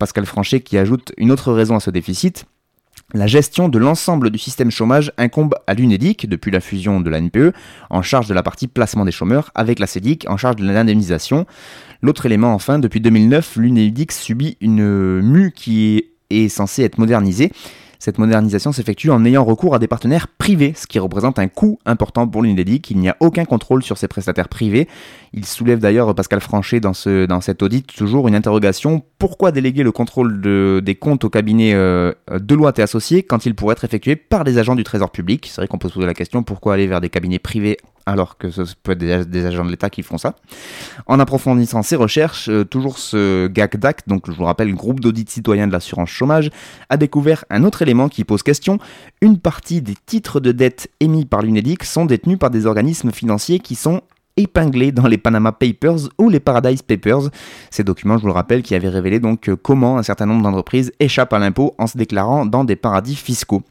Pascal 0.00 0.26
Franchet 0.26 0.60
qui 0.60 0.78
ajoute 0.78 1.12
une 1.18 1.30
autre 1.30 1.52
raison 1.52 1.76
à 1.76 1.80
ce 1.80 1.90
déficit. 1.90 2.46
La 3.12 3.26
gestion 3.26 3.68
de 3.68 3.78
l'ensemble 3.78 4.30
du 4.30 4.38
système 4.38 4.70
chômage 4.70 5.12
incombe 5.18 5.54
à 5.66 5.74
l'UNEDIC 5.74 6.28
depuis 6.28 6.50
la 6.50 6.60
fusion 6.60 7.00
de 7.00 7.10
la 7.10 7.20
NPE, 7.20 7.52
en 7.90 8.02
charge 8.02 8.26
de 8.26 8.34
la 8.34 8.42
partie 8.42 8.66
placement 8.66 9.04
des 9.04 9.12
chômeurs, 9.12 9.50
avec 9.54 9.78
la 9.78 9.86
CEDIC 9.86 10.26
en 10.28 10.36
charge 10.36 10.56
de 10.56 10.64
l'indemnisation. 10.64 11.44
L'autre 12.02 12.26
élément, 12.26 12.54
enfin, 12.54 12.78
depuis 12.78 13.00
2009, 13.00 13.56
l'UNEDIC 13.56 14.12
subit 14.12 14.56
une 14.60 15.20
mue 15.20 15.52
qui 15.52 16.04
est 16.30 16.48
censée 16.48 16.82
être 16.82 16.98
modernisée. 16.98 17.52
Cette 18.00 18.16
modernisation 18.16 18.72
s'effectue 18.72 19.10
en 19.10 19.26
ayant 19.26 19.44
recours 19.44 19.74
à 19.74 19.78
des 19.78 19.86
partenaires 19.86 20.26
privés, 20.26 20.72
ce 20.74 20.86
qui 20.86 20.98
représente 20.98 21.38
un 21.38 21.48
coût 21.48 21.78
important 21.84 22.26
pour 22.26 22.42
l'UNEDIC. 22.42 22.90
Il 22.90 22.98
n'y 22.98 23.10
a 23.10 23.16
aucun 23.20 23.44
contrôle 23.44 23.82
sur 23.82 23.98
ces 23.98 24.08
prestataires 24.08 24.48
privés. 24.48 24.88
Il 25.34 25.44
soulève 25.44 25.80
d'ailleurs 25.80 26.14
Pascal 26.14 26.40
Franchet 26.40 26.80
dans, 26.80 26.94
ce, 26.94 27.26
dans 27.26 27.42
cet 27.42 27.62
audit 27.62 27.86
toujours 27.86 28.26
une 28.26 28.34
interrogation. 28.34 29.02
Pourquoi 29.18 29.52
déléguer 29.52 29.82
le 29.82 29.92
contrôle 29.92 30.40
des 30.82 30.94
comptes 30.94 31.24
au 31.24 31.28
cabinet 31.30 31.74
euh, 31.74 32.12
Deloitte 32.40 32.78
et 32.78 32.82
Associés 32.82 33.22
quand 33.22 33.44
il 33.44 33.54
pourrait 33.54 33.74
être 33.74 33.84
effectué 33.84 34.16
par 34.16 34.44
des 34.44 34.56
agents 34.56 34.76
du 34.76 34.82
Trésor 34.82 35.10
public? 35.10 35.46
C'est 35.46 35.60
vrai 35.60 35.68
qu'on 35.68 35.76
peut 35.76 35.88
se 35.88 35.94
poser 35.94 36.06
la 36.06 36.14
question 36.14 36.42
pourquoi 36.42 36.72
aller 36.74 36.86
vers 36.86 37.02
des 37.02 37.10
cabinets 37.10 37.38
privés 37.38 37.76
alors 38.10 38.36
que 38.36 38.50
ce 38.50 38.62
peut 38.82 38.92
être 38.92 39.30
des, 39.30 39.46
agents 39.46 39.64
de 39.64 39.70
l'État 39.70 39.90
qui 39.90 40.02
font 40.02 40.18
ça. 40.18 40.34
En 41.06 41.18
approfondissant 41.20 41.82
ses 41.82 41.96
recherches, 41.96 42.48
euh, 42.48 42.64
toujours 42.64 42.98
ce 42.98 43.46
GACDAC, 43.46 44.08
donc 44.08 44.30
je 44.30 44.32
vous 44.32 44.44
rappelle, 44.44 44.74
groupe 44.74 45.00
d'audit 45.00 45.28
citoyen 45.30 45.66
de 45.66 45.72
l'assurance 45.72 46.10
chômage, 46.10 46.50
a 46.88 46.96
découvert 46.96 47.44
un 47.50 47.64
autre 47.64 47.82
élément 47.82 48.08
qui 48.08 48.24
pose 48.24 48.42
question. 48.42 48.78
Une 49.20 49.38
partie 49.38 49.80
des 49.80 49.94
titres 50.06 50.40
de 50.40 50.52
dette 50.52 50.90
émis 51.00 51.24
par 51.24 51.42
l'UNEDIC 51.42 51.84
sont 51.84 52.04
détenus 52.04 52.38
par 52.38 52.50
des 52.50 52.66
organismes 52.66 53.12
financiers 53.12 53.60
qui 53.60 53.74
sont 53.74 54.02
épinglés 54.36 54.92
dans 54.92 55.06
les 55.06 55.18
Panama 55.18 55.52
Papers 55.52 56.08
ou 56.18 56.28
les 56.28 56.40
Paradise 56.40 56.82
Papers. 56.82 57.30
Ces 57.70 57.84
documents, 57.84 58.16
je 58.16 58.22
vous 58.22 58.28
le 58.28 58.32
rappelle, 58.32 58.62
qui 58.62 58.74
avaient 58.74 58.88
révélé 58.88 59.20
donc 59.20 59.50
comment 59.62 59.98
un 59.98 60.02
certain 60.02 60.26
nombre 60.26 60.42
d'entreprises 60.42 60.92
échappent 61.00 61.32
à 61.32 61.38
l'impôt 61.38 61.74
en 61.78 61.86
se 61.86 61.98
déclarant 61.98 62.46
dans 62.46 62.64
des 62.64 62.76
paradis 62.76 63.16
fiscaux. 63.16 63.62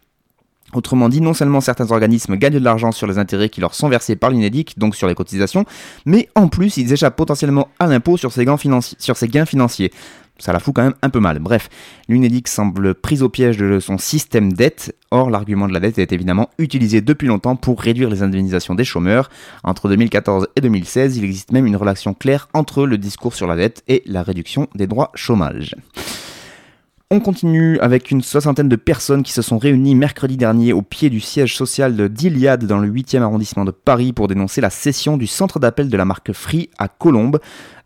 Autrement 0.73 1.09
dit, 1.09 1.21
non 1.21 1.33
seulement 1.33 1.61
certains 1.61 1.91
organismes 1.91 2.35
gagnent 2.35 2.53
de 2.53 2.59
l'argent 2.59 2.91
sur 2.91 3.07
les 3.07 3.17
intérêts 3.17 3.49
qui 3.49 3.61
leur 3.61 3.73
sont 3.73 3.89
versés 3.89 4.15
par 4.15 4.29
l'UNEDIC, 4.29 4.77
donc 4.77 4.95
sur 4.95 5.07
les 5.07 5.15
cotisations, 5.15 5.65
mais 6.05 6.29
en 6.35 6.47
plus 6.47 6.77
ils 6.77 6.93
échappent 6.93 7.15
potentiellement 7.15 7.69
à 7.79 7.87
l'impôt 7.87 8.17
sur 8.17 8.31
sur 8.31 9.17
ces 9.17 9.27
gains 9.27 9.45
financiers. 9.45 9.91
Ça 10.39 10.53
la 10.53 10.59
fout 10.59 10.73
quand 10.73 10.83
même 10.83 10.95
un 11.01 11.09
peu 11.09 11.19
mal. 11.19 11.39
Bref, 11.39 11.69
l'UNEDIC 12.07 12.47
semble 12.47 12.95
prise 12.95 13.21
au 13.23 13.29
piège 13.29 13.57
de 13.57 13.79
son 13.79 13.97
système 13.97 14.53
dette. 14.53 14.95
Or, 15.11 15.29
l'argument 15.29 15.67
de 15.67 15.73
la 15.73 15.81
dette 15.81 15.99
est 15.99 16.13
évidemment 16.13 16.49
utilisé 16.57 17.01
depuis 17.01 17.27
longtemps 17.27 17.57
pour 17.57 17.81
réduire 17.81 18.09
les 18.09 18.23
indemnisations 18.23 18.73
des 18.73 18.85
chômeurs. 18.85 19.29
Entre 19.63 19.89
2014 19.89 20.47
et 20.55 20.61
2016, 20.61 21.17
il 21.17 21.25
existe 21.25 21.51
même 21.51 21.67
une 21.67 21.75
relation 21.75 22.13
claire 22.13 22.47
entre 22.53 22.85
le 22.85 22.97
discours 22.97 23.35
sur 23.35 23.47
la 23.47 23.57
dette 23.57 23.83
et 23.89 24.01
la 24.05 24.23
réduction 24.23 24.67
des 24.75 24.87
droits 24.87 25.11
chômage. 25.13 25.75
On 27.11 27.19
continue 27.19 27.79
avec 27.79 28.11
une 28.11 28.21
soixantaine 28.21 28.69
de 28.69 28.75
personnes 28.75 29.23
qui 29.23 29.31
se 29.31 29.41
sont 29.41 29.57
réunies 29.57 29.95
mercredi 29.95 30.37
dernier 30.37 30.73
au 30.73 30.83
pied 30.83 31.09
du 31.09 31.19
siège 31.19 31.55
social 31.55 31.95
de 31.95 32.07
d'Iliade 32.07 32.65
dans 32.65 32.77
le 32.77 32.87
8e 32.87 33.23
arrondissement 33.23 33.65
de 33.65 33.71
Paris 33.71 34.13
pour 34.13 34.27
dénoncer 34.27 34.61
la 34.61 34.69
cession 34.69 35.17
du 35.17 35.25
centre 35.25 35.59
d'appel 35.59 35.89
de 35.89 35.97
la 35.97 36.05
marque 36.05 36.33
Free 36.33 36.69
à 36.77 36.87
Colombes. 36.87 37.39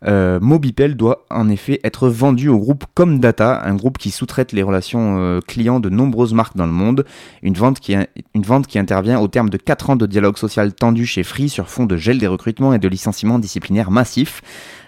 Euh, 0.06 0.38
Mobipel 0.40 0.96
doit 0.96 1.24
en 1.30 1.48
effet 1.48 1.80
être 1.84 2.08
vendu 2.08 2.48
au 2.48 2.58
groupe 2.58 2.84
Comdata, 2.94 3.62
un 3.64 3.74
groupe 3.74 3.98
qui 3.98 4.10
sous-traite 4.10 4.52
les 4.52 4.62
relations 4.62 5.16
euh, 5.18 5.40
clients 5.40 5.80
de 5.80 5.88
nombreuses 5.88 6.34
marques 6.34 6.56
dans 6.56 6.66
le 6.66 6.72
monde. 6.72 7.04
Une 7.42 7.54
vente, 7.54 7.80
qui, 7.80 8.78
intervient 8.78 9.20
au 9.20 9.28
terme 9.28 9.50
de 9.50 9.56
4 9.56 9.90
ans 9.90 9.96
de 9.96 10.06
dialogue 10.06 10.36
social 10.36 10.74
tendu 10.74 11.06
chez 11.06 11.22
Free 11.22 11.48
sur 11.48 11.68
fond 11.68 11.86
de 11.86 11.96
gel 11.96 12.18
des 12.18 12.26
recrutements 12.26 12.74
et 12.74 12.78
de 12.78 12.88
licenciements 12.88 13.38
disciplinaires 13.38 13.90
massifs. 13.90 14.42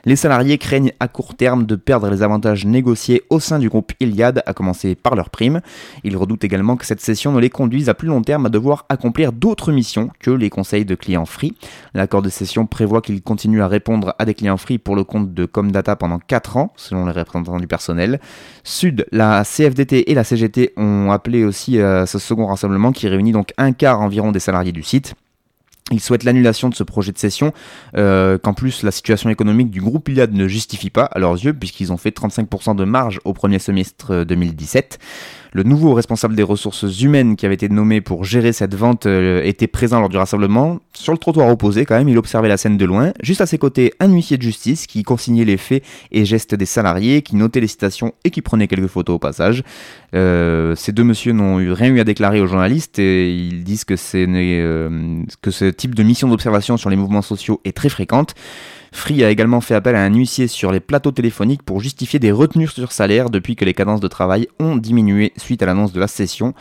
Les 0.06 0.14
salariés 0.14 0.56
craignent 0.56 0.92
à 1.00 1.08
court 1.08 1.34
terme 1.34 1.66
de 1.66 1.74
perdre 1.74 2.08
les 2.08 2.22
avantages 2.22 2.64
négociés 2.64 3.24
au 3.28 3.40
sein 3.40 3.58
du 3.58 3.68
groupe 3.68 3.92
Iliad, 3.98 4.40
à 4.46 4.52
commencer 4.52 4.94
par 4.94 5.16
leurs 5.16 5.30
primes. 5.30 5.60
Ils 6.04 6.16
redoutent 6.16 6.44
également 6.44 6.76
que 6.76 6.86
cette 6.86 7.00
cession 7.00 7.32
ne 7.32 7.40
les 7.40 7.50
conduise 7.50 7.88
à 7.88 7.94
plus 7.94 8.06
long 8.06 8.22
terme 8.22 8.46
à 8.46 8.48
devoir 8.48 8.86
accomplir 8.88 9.32
d'autres 9.32 9.72
missions 9.72 10.10
que 10.20 10.30
les 10.30 10.48
conseils 10.48 10.84
de 10.84 10.94
clients 10.94 11.26
free. 11.26 11.56
L'accord 11.92 12.22
de 12.22 12.28
cession 12.28 12.66
prévoit 12.66 13.02
qu'ils 13.02 13.20
continuent 13.20 13.62
à 13.62 13.66
répondre 13.66 14.14
à 14.20 14.24
des 14.24 14.34
clients 14.34 14.56
free 14.56 14.78
pour 14.78 14.94
le 14.94 15.02
compte 15.06 15.32
de 15.32 15.46
Comdata 15.46 15.96
pendant 15.96 16.18
4 16.18 16.56
ans, 16.56 16.72
selon 16.76 17.06
les 17.06 17.12
représentants 17.12 17.58
du 17.58 17.66
personnel. 17.66 18.20
Sud, 18.64 19.06
la 19.12 19.44
CFDT 19.44 20.10
et 20.10 20.14
la 20.14 20.24
CGT 20.24 20.72
ont 20.76 21.10
appelé 21.10 21.44
aussi 21.44 21.80
à 21.80 22.06
ce 22.06 22.18
second 22.18 22.46
rassemblement 22.46 22.92
qui 22.92 23.08
réunit 23.08 23.32
donc 23.32 23.52
un 23.56 23.72
quart 23.72 24.00
environ 24.00 24.32
des 24.32 24.40
salariés 24.40 24.72
du 24.72 24.82
site. 24.82 25.14
Ils 25.92 26.00
souhaitent 26.00 26.24
l'annulation 26.24 26.68
de 26.68 26.74
ce 26.74 26.82
projet 26.82 27.12
de 27.12 27.18
cession, 27.18 27.52
euh, 27.96 28.38
qu'en 28.38 28.54
plus 28.54 28.82
la 28.82 28.90
situation 28.90 29.30
économique 29.30 29.70
du 29.70 29.80
groupe 29.80 30.08
Iliad 30.08 30.32
ne 30.32 30.48
justifie 30.48 30.90
pas 30.90 31.04
à 31.04 31.20
leurs 31.20 31.34
yeux, 31.34 31.54
puisqu'ils 31.54 31.92
ont 31.92 31.96
fait 31.96 32.10
35% 32.10 32.74
de 32.74 32.84
marge 32.84 33.20
au 33.24 33.32
premier 33.32 33.60
semestre 33.60 34.24
2017. 34.24 34.98
Le 35.56 35.62
nouveau 35.62 35.94
responsable 35.94 36.34
des 36.34 36.42
ressources 36.42 37.00
humaines 37.00 37.34
qui 37.34 37.46
avait 37.46 37.54
été 37.54 37.70
nommé 37.70 38.02
pour 38.02 38.24
gérer 38.24 38.52
cette 38.52 38.74
vente 38.74 39.06
euh, 39.06 39.42
était 39.42 39.66
présent 39.66 40.00
lors 40.00 40.10
du 40.10 40.18
rassemblement. 40.18 40.80
Sur 40.92 41.14
le 41.14 41.18
trottoir 41.18 41.48
opposé, 41.48 41.86
quand 41.86 41.96
même, 41.96 42.10
il 42.10 42.18
observait 42.18 42.48
la 42.48 42.58
scène 42.58 42.76
de 42.76 42.84
loin. 42.84 43.12
Juste 43.22 43.40
à 43.40 43.46
ses 43.46 43.56
côtés, 43.56 43.94
un 43.98 44.12
huissier 44.12 44.36
de 44.36 44.42
justice 44.42 44.86
qui 44.86 45.02
consignait 45.02 45.46
les 45.46 45.56
faits 45.56 45.82
et 46.12 46.26
gestes 46.26 46.54
des 46.54 46.66
salariés, 46.66 47.22
qui 47.22 47.36
notait 47.36 47.60
les 47.60 47.68
citations 47.68 48.12
et 48.24 48.30
qui 48.30 48.42
prenait 48.42 48.68
quelques 48.68 48.88
photos 48.88 49.16
au 49.16 49.18
passage. 49.18 49.62
Euh, 50.14 50.74
ces 50.76 50.92
deux 50.92 51.04
messieurs 51.04 51.32
n'ont 51.32 51.58
eu 51.58 51.72
rien 51.72 51.88
eu 51.88 52.00
à 52.00 52.04
déclarer 52.04 52.40
aux 52.40 52.46
journalistes 52.46 52.98
et 52.98 53.34
ils 53.34 53.64
disent 53.64 53.84
que, 53.84 53.94
euh, 54.14 55.22
que 55.40 55.50
ce 55.50 55.64
type 55.76 55.94
de 55.94 56.02
mission 56.02 56.28
d'observation 56.28 56.76
sur 56.76 56.90
les 56.90 56.96
mouvements 56.96 57.22
sociaux 57.22 57.60
est 57.64 57.76
très 57.76 57.88
fréquente. 57.88 58.34
Free 58.92 59.22
a 59.24 59.30
également 59.30 59.60
fait 59.60 59.74
appel 59.74 59.94
à 59.94 60.02
un 60.02 60.14
huissier 60.14 60.48
sur 60.48 60.72
les 60.72 60.80
plateaux 60.80 61.12
téléphoniques 61.12 61.62
pour 61.62 61.80
justifier 61.80 62.18
des 62.18 62.32
retenues 62.32 62.68
sur 62.68 62.92
salaire 62.92 63.30
depuis 63.30 63.56
que 63.56 63.64
les 63.64 63.74
cadences 63.74 64.00
de 64.00 64.08
travail 64.08 64.48
ont 64.58 64.76
diminué 64.76 65.32
suite 65.36 65.62
à 65.62 65.66
l'annonce 65.66 65.92
de 65.92 66.00
la 66.00 66.08
session. 66.08 66.54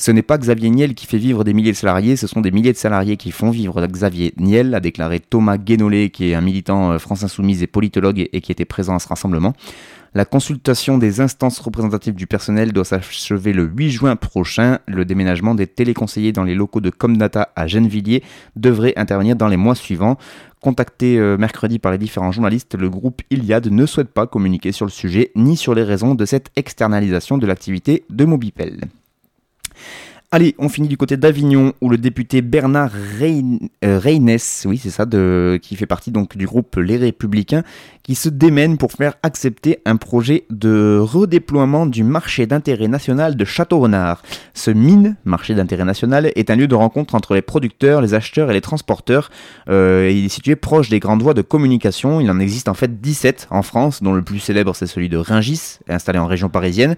Ce 0.00 0.12
n'est 0.12 0.22
pas 0.22 0.38
Xavier 0.38 0.70
Niel 0.70 0.94
qui 0.94 1.06
fait 1.06 1.18
vivre 1.18 1.42
des 1.42 1.52
milliers 1.52 1.72
de 1.72 1.76
salariés, 1.76 2.16
ce 2.16 2.28
sont 2.28 2.40
des 2.40 2.52
milliers 2.52 2.72
de 2.72 2.78
salariés 2.78 3.16
qui 3.16 3.32
font 3.32 3.50
vivre 3.50 3.84
Xavier 3.84 4.32
Niel, 4.36 4.72
a 4.74 4.80
déclaré 4.80 5.18
Thomas 5.18 5.56
Guénolé, 5.56 6.10
qui 6.10 6.30
est 6.30 6.34
un 6.34 6.40
militant 6.40 6.92
euh, 6.92 6.98
France 6.98 7.24
Insoumise 7.24 7.64
et 7.64 7.66
politologue 7.66 8.28
et 8.32 8.40
qui 8.40 8.52
était 8.52 8.64
présent 8.64 8.94
à 8.94 9.00
ce 9.00 9.08
rassemblement. 9.08 9.54
La 10.14 10.24
consultation 10.24 10.96
des 10.96 11.20
instances 11.20 11.58
représentatives 11.58 12.14
du 12.14 12.26
personnel 12.26 12.72
doit 12.72 12.84
s'achever 12.84 13.52
le 13.52 13.64
8 13.64 13.90
juin 13.90 14.16
prochain. 14.16 14.78
Le 14.86 15.04
déménagement 15.04 15.54
des 15.54 15.66
téléconseillers 15.66 16.32
dans 16.32 16.44
les 16.44 16.54
locaux 16.54 16.80
de 16.80 16.90
Comdata 16.90 17.52
à 17.56 17.66
Gennevilliers 17.66 18.22
devrait 18.56 18.94
intervenir 18.96 19.36
dans 19.36 19.48
les 19.48 19.58
mois 19.58 19.74
suivants. 19.74 20.16
Contacté 20.60 21.18
euh, 21.18 21.36
mercredi 21.36 21.78
par 21.78 21.92
les 21.92 21.98
différents 21.98 22.32
journalistes, 22.32 22.74
le 22.74 22.90
groupe 22.90 23.22
Iliad 23.30 23.68
ne 23.68 23.86
souhaite 23.86 24.08
pas 24.08 24.26
communiquer 24.26 24.72
sur 24.72 24.86
le 24.86 24.90
sujet 24.90 25.30
ni 25.36 25.56
sur 25.56 25.74
les 25.74 25.84
raisons 25.84 26.14
de 26.14 26.24
cette 26.24 26.50
externalisation 26.56 27.38
de 27.38 27.46
l'activité 27.46 28.04
de 28.10 28.24
Mobipel. 28.24 28.80
Allez, 30.30 30.54
on 30.58 30.68
finit 30.68 30.88
du 30.88 30.98
côté 30.98 31.16
d'Avignon 31.16 31.72
où 31.80 31.88
le 31.88 31.96
député 31.96 32.42
Bernard 32.42 32.92
euh, 33.22 34.00
oui 34.66 34.76
c'est 34.76 34.90
ça, 34.90 35.06
qui 35.06 35.74
fait 35.74 35.86
partie 35.86 36.10
donc 36.10 36.36
du 36.36 36.44
groupe 36.44 36.76
Les 36.76 36.98
Républicains, 36.98 37.62
qui 38.02 38.14
se 38.14 38.28
démène 38.28 38.76
pour 38.76 38.92
faire 38.92 39.14
accepter 39.22 39.78
un 39.86 39.96
projet 39.96 40.44
de 40.50 40.98
redéploiement 40.98 41.86
du 41.86 42.04
marché 42.04 42.46
d'intérêt 42.46 42.88
national 42.88 43.36
de 43.36 43.44
Château-Renard. 43.46 44.22
Ce 44.52 44.70
mine, 44.70 45.16
marché 45.24 45.54
d'intérêt 45.54 45.86
national, 45.86 46.30
est 46.34 46.50
un 46.50 46.56
lieu 46.56 46.68
de 46.68 46.74
rencontre 46.74 47.14
entre 47.14 47.34
les 47.34 47.40
producteurs, 47.40 48.02
les 48.02 48.12
acheteurs 48.12 48.50
et 48.50 48.54
les 48.54 48.60
transporteurs. 48.60 49.30
Euh, 49.70 50.10
il 50.12 50.26
est 50.26 50.28
situé 50.30 50.56
proche 50.56 50.90
des 50.90 51.00
grandes 51.00 51.22
voies 51.22 51.34
de 51.34 51.42
communication. 51.42 52.20
Il 52.20 52.30
en 52.30 52.38
existe 52.38 52.68
en 52.68 52.74
fait 52.74 53.00
17 53.00 53.48
en 53.50 53.62
France, 53.62 54.02
dont 54.02 54.12
le 54.12 54.22
plus 54.22 54.40
célèbre 54.40 54.74
c'est 54.74 54.86
celui 54.86 55.08
de 55.08 55.16
Ringis, 55.16 55.78
installé 55.88 56.18
en 56.18 56.26
région 56.26 56.50
parisienne. 56.50 56.96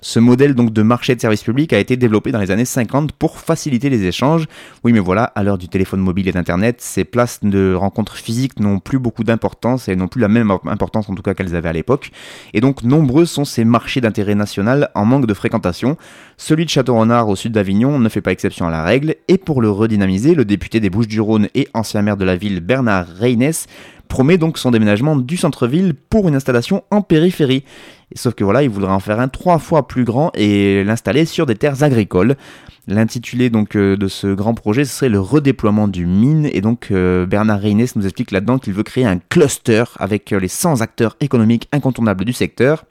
Ce 0.00 0.18
modèle 0.18 0.56
donc 0.56 0.72
de 0.72 0.82
marché 0.82 1.14
de 1.14 1.20
service 1.20 1.44
public 1.44 1.72
a 1.72 1.78
été 1.78 1.96
développé 1.96 2.32
dans 2.32 2.40
les 2.40 2.50
années 2.50 2.64
50 2.72 3.12
pour 3.12 3.38
faciliter 3.38 3.90
les 3.90 4.04
échanges. 4.04 4.46
Oui, 4.84 4.92
mais 4.92 4.98
voilà, 4.98 5.24
à 5.24 5.42
l'heure 5.42 5.58
du 5.58 5.68
téléphone 5.68 6.00
mobile 6.00 6.28
et 6.28 6.32
d'Internet, 6.32 6.80
ces 6.80 7.04
places 7.04 7.40
de 7.42 7.74
rencontres 7.74 8.16
physiques 8.16 8.58
n'ont 8.58 8.78
plus 8.78 8.98
beaucoup 8.98 9.24
d'importance 9.24 9.88
et 9.88 9.96
n'ont 9.96 10.08
plus 10.08 10.20
la 10.20 10.28
même 10.28 10.50
importance 10.66 11.08
en 11.08 11.14
tout 11.14 11.22
cas 11.22 11.34
qu'elles 11.34 11.54
avaient 11.54 11.68
à 11.68 11.72
l'époque. 11.72 12.10
Et 12.54 12.60
donc, 12.60 12.82
nombreux 12.82 13.26
sont 13.26 13.44
ces 13.44 13.64
marchés 13.64 14.00
d'intérêt 14.00 14.34
national 14.34 14.90
en 14.94 15.04
manque 15.04 15.26
de 15.26 15.34
fréquentation. 15.34 15.96
Celui 16.36 16.64
de 16.64 16.70
Château-Renard 16.70 17.28
au 17.28 17.36
sud 17.36 17.52
d'Avignon 17.52 17.98
ne 17.98 18.08
fait 18.08 18.20
pas 18.20 18.32
exception 18.32 18.66
à 18.66 18.70
la 18.70 18.82
règle. 18.82 19.16
Et 19.28 19.38
pour 19.38 19.62
le 19.62 19.70
redynamiser, 19.70 20.34
le 20.34 20.44
député 20.44 20.80
des 20.80 20.90
Bouches-du-Rhône 20.90 21.48
et 21.54 21.68
ancien 21.74 22.02
maire 22.02 22.16
de 22.16 22.24
la 22.24 22.36
ville 22.36 22.60
Bernard 22.60 23.06
Reynes 23.06 23.52
promet 24.12 24.36
donc 24.36 24.58
son 24.58 24.70
déménagement 24.70 25.16
du 25.16 25.38
centre-ville 25.38 25.94
pour 25.94 26.28
une 26.28 26.34
installation 26.34 26.84
en 26.90 27.00
périphérie. 27.00 27.64
Sauf 28.14 28.34
que 28.34 28.44
voilà, 28.44 28.62
il 28.62 28.68
voudrait 28.68 28.92
en 28.92 29.00
faire 29.00 29.18
un 29.18 29.28
trois 29.28 29.58
fois 29.58 29.88
plus 29.88 30.04
grand 30.04 30.30
et 30.34 30.84
l'installer 30.84 31.24
sur 31.24 31.46
des 31.46 31.54
terres 31.54 31.82
agricoles. 31.82 32.36
L'intitulé 32.86 33.48
donc 33.48 33.74
euh, 33.74 33.96
de 33.96 34.08
ce 34.08 34.34
grand 34.34 34.52
projet 34.52 34.84
serait 34.84 35.08
le 35.08 35.18
redéploiement 35.18 35.88
du 35.88 36.04
mine 36.04 36.46
et 36.52 36.60
donc 36.60 36.88
euh, 36.90 37.24
Bernard 37.24 37.60
Reynes 37.60 37.86
nous 37.96 38.04
explique 38.04 38.32
là-dedans 38.32 38.58
qu'il 38.58 38.74
veut 38.74 38.82
créer 38.82 39.06
un 39.06 39.18
cluster 39.18 39.84
avec 39.98 40.34
euh, 40.34 40.40
les 40.40 40.48
100 40.48 40.82
acteurs 40.82 41.16
économiques 41.20 41.70
incontournables 41.72 42.26
du 42.26 42.34
secteur. 42.34 42.84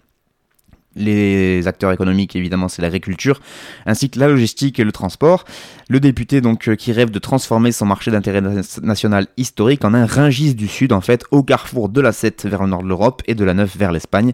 Les 0.96 1.68
acteurs 1.68 1.92
économiques, 1.92 2.36
évidemment, 2.36 2.68
c'est 2.68 2.82
l'agriculture, 2.82 3.40
ainsi 3.86 4.10
que 4.10 4.20
la 4.20 4.28
logistique 4.28 4.80
et 4.80 4.84
le 4.84 4.92
transport. 4.92 5.46
Le 5.88 6.00
député, 6.00 6.42
donc, 6.42 6.76
qui 6.76 6.92
rêve 6.92 7.12
de 7.12 7.20
transformer 7.20 7.72
son 7.72 7.86
marché 7.86 8.12
d'intérêt 8.12 8.42
national 8.82 9.28
historique 9.38 9.86
en 9.86 9.94
un 9.94 10.06
ringis 10.06 10.54
du 10.54 10.68
Sud, 10.68 10.92
en 10.92 11.02
fait, 11.02 11.24
au 11.32 11.44
carrefour 11.44 11.88
de 11.88 12.02
la 12.02 12.12
7 12.12 12.46
vers 12.46 12.64
le 12.64 12.70
nord 12.70 12.84
de 12.84 12.88
l'Europe 12.88 13.22
et 13.28 13.36
de 13.36 13.44
la 13.46 13.54
9 13.54 13.78
vers 13.78 13.92
l'Espagne. 13.92 14.34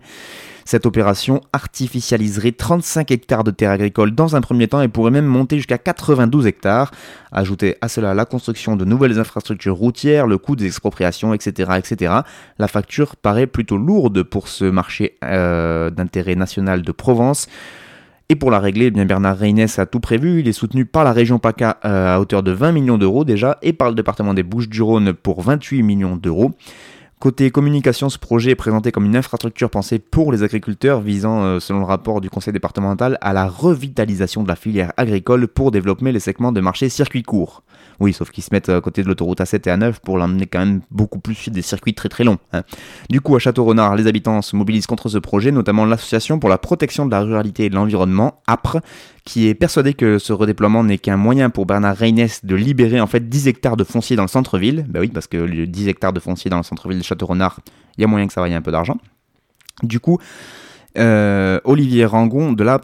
Cette 0.68 0.86
opération 0.86 1.40
artificialiserait 1.54 2.52
35 2.52 3.10
hectares 3.12 3.46
de 3.46 3.52
terres 3.52 3.72
agricoles 3.72 4.14
dans 4.14 4.36
un 4.36 4.42
premier 4.42 4.68
temps 4.68 4.82
et 4.82 4.90
pourrait 4.90 5.12
même 5.12 5.26
monter 5.26 5.56
jusqu'à 5.56 5.78
92 5.78 6.46
hectares. 6.46 6.92
Ajoutez 7.32 7.78
à 7.80 7.88
cela 7.88 8.14
la 8.14 8.26
construction 8.26 8.76
de 8.76 8.84
nouvelles 8.84 9.18
infrastructures 9.18 9.78
routières, 9.78 10.28
le 10.28 10.38
coût 10.38 10.58
des 10.58 10.66
expropriations, 10.66 11.34
etc. 11.34 11.72
La 12.60 12.68
facture 12.68 13.16
paraît 13.16 13.48
plutôt 13.48 13.78
lourde 13.78 14.24
pour 14.24 14.50
ce 14.50 14.66
marché 14.66 15.16
euh, 15.24 15.90
d'intérêt 15.90 16.36
national 16.36 16.82
de 16.82 16.92
Provence. 16.92 17.48
Et 18.28 18.36
pour 18.36 18.52
la 18.52 18.60
régler, 18.60 18.92
eh 18.94 19.06
Bernard 19.06 19.38
Reynes 19.38 19.68
a 19.78 19.86
tout 19.86 20.02
prévu. 20.02 20.42
Il 20.42 20.50
est 20.50 20.52
soutenu 20.52 20.84
par 20.84 21.06
la 21.06 21.14
région 21.14 21.40
PACA 21.40 21.78
euh, 21.86 22.16
à 22.16 22.20
hauteur 22.20 22.44
de 22.44 22.52
20 22.52 22.74
millions 22.74 22.98
d'euros 22.98 23.24
déjà 23.24 23.58
et 23.62 23.72
par 23.72 23.88
le 23.88 23.96
département 23.96 24.34
des 24.34 24.44
Bouches-du-Rhône 24.44 25.14
pour 25.14 25.44
28 25.44 25.82
millions 25.82 26.18
d'euros. 26.18 26.52
Côté 27.20 27.50
communication, 27.50 28.10
ce 28.10 28.20
projet 28.20 28.52
est 28.52 28.56
présenté 28.56 28.92
comme 28.92 29.06
une 29.06 29.16
infrastructure 29.16 29.72
pensée 29.72 29.98
pour 29.98 30.32
les 30.32 30.44
agriculteurs 30.44 31.02
visant, 31.02 31.42
euh, 31.42 31.60
selon 31.60 31.80
le 31.80 31.86
rapport 31.86 32.22
du 32.22 32.30
conseil 32.30 32.54
départemental, 32.54 33.18
à 33.22 33.34
la 33.34 33.48
revitalisation 33.48 34.44
de 34.44 34.48
la 34.48 34.56
filière 34.56 34.94
agricole 34.98 35.48
pour 35.48 35.72
développer 35.72 36.12
les 36.12 36.20
segments 36.20 36.52
de 36.52 36.62
marché 36.62 36.90
circuit 36.90 37.24
court. 37.24 37.64
Oui, 38.00 38.14
sauf 38.14 38.30
qu'ils 38.30 38.44
se 38.44 38.50
mettent 38.52 38.70
à 38.70 38.82
côté 38.82 39.02
de 39.02 39.08
l'autoroute 39.08 39.42
A7 39.42 39.56
et 39.56 39.76
A9 39.76 39.96
pour 40.04 40.20
l'emmener 40.20 40.46
quand 40.46 40.60
même 40.60 40.82
beaucoup 40.92 41.18
plus 41.18 41.34
sur 41.34 41.52
des 41.52 41.64
circuits 41.64 41.96
très 41.96 42.08
très 42.08 42.24
longs. 42.24 42.38
Hein. 42.54 42.62
Du 43.10 43.20
coup, 43.20 43.36
à 43.36 43.40
Château-Renard, 43.40 43.96
les 43.96 44.06
habitants 44.06 44.44
se 44.44 44.56
mobilisent 44.56 44.86
contre 44.86 45.10
ce 45.10 45.18
projet, 45.18 45.52
notamment 45.52 45.86
l'association 45.86 46.38
pour 46.38 46.50
la 46.50 46.60
protection 46.60 47.08
de 47.08 47.12
la 47.12 47.22
ruralité 47.22 47.66
et 47.66 47.70
de 47.72 47.76
l'environnement, 47.76 48.44
APRE, 48.46 48.78
qui 49.28 49.50
est 49.50 49.56
persuadé 49.56 49.94
que 49.94 50.20
ce 50.20 50.32
redéploiement 50.32 50.86
n'est 50.86 50.98
qu'un 50.98 51.18
moyen 51.18 51.50
pour 51.50 51.66
Bernard 51.66 51.98
Reynes 51.98 52.30
de 52.44 52.56
libérer 52.56 53.02
en 53.02 53.08
fait 53.08 53.28
10 53.28 53.50
hectares 53.50 53.76
de 53.76 53.84
foncier 53.84 54.16
dans 54.16 54.24
le 54.24 54.30
centre-ville. 54.30 54.86
Bah 54.88 55.02
oui, 55.02 55.10
parce 55.10 55.28
que 55.28 55.66
10 55.66 55.90
hectares 55.90 56.14
de 56.14 56.22
foncier 56.22 56.50
dans 56.50 56.56
le 56.56 56.64
centre-ville 56.64 56.98
de 56.98 57.04
Château-Renard, 57.04 57.60
il 57.98 58.02
y 58.02 58.04
a 58.06 58.08
moyen 58.08 58.26
que 58.26 58.32
ça 58.32 58.40
vaille 58.40 58.54
un 58.54 58.62
peu 58.62 58.72
d'argent. 58.72 58.98
Du 59.84 60.00
coup, 60.00 60.18
euh, 60.98 61.60
Olivier 61.64 62.06
Rangon 62.06 62.54
de 62.54 62.64
là 62.64 62.80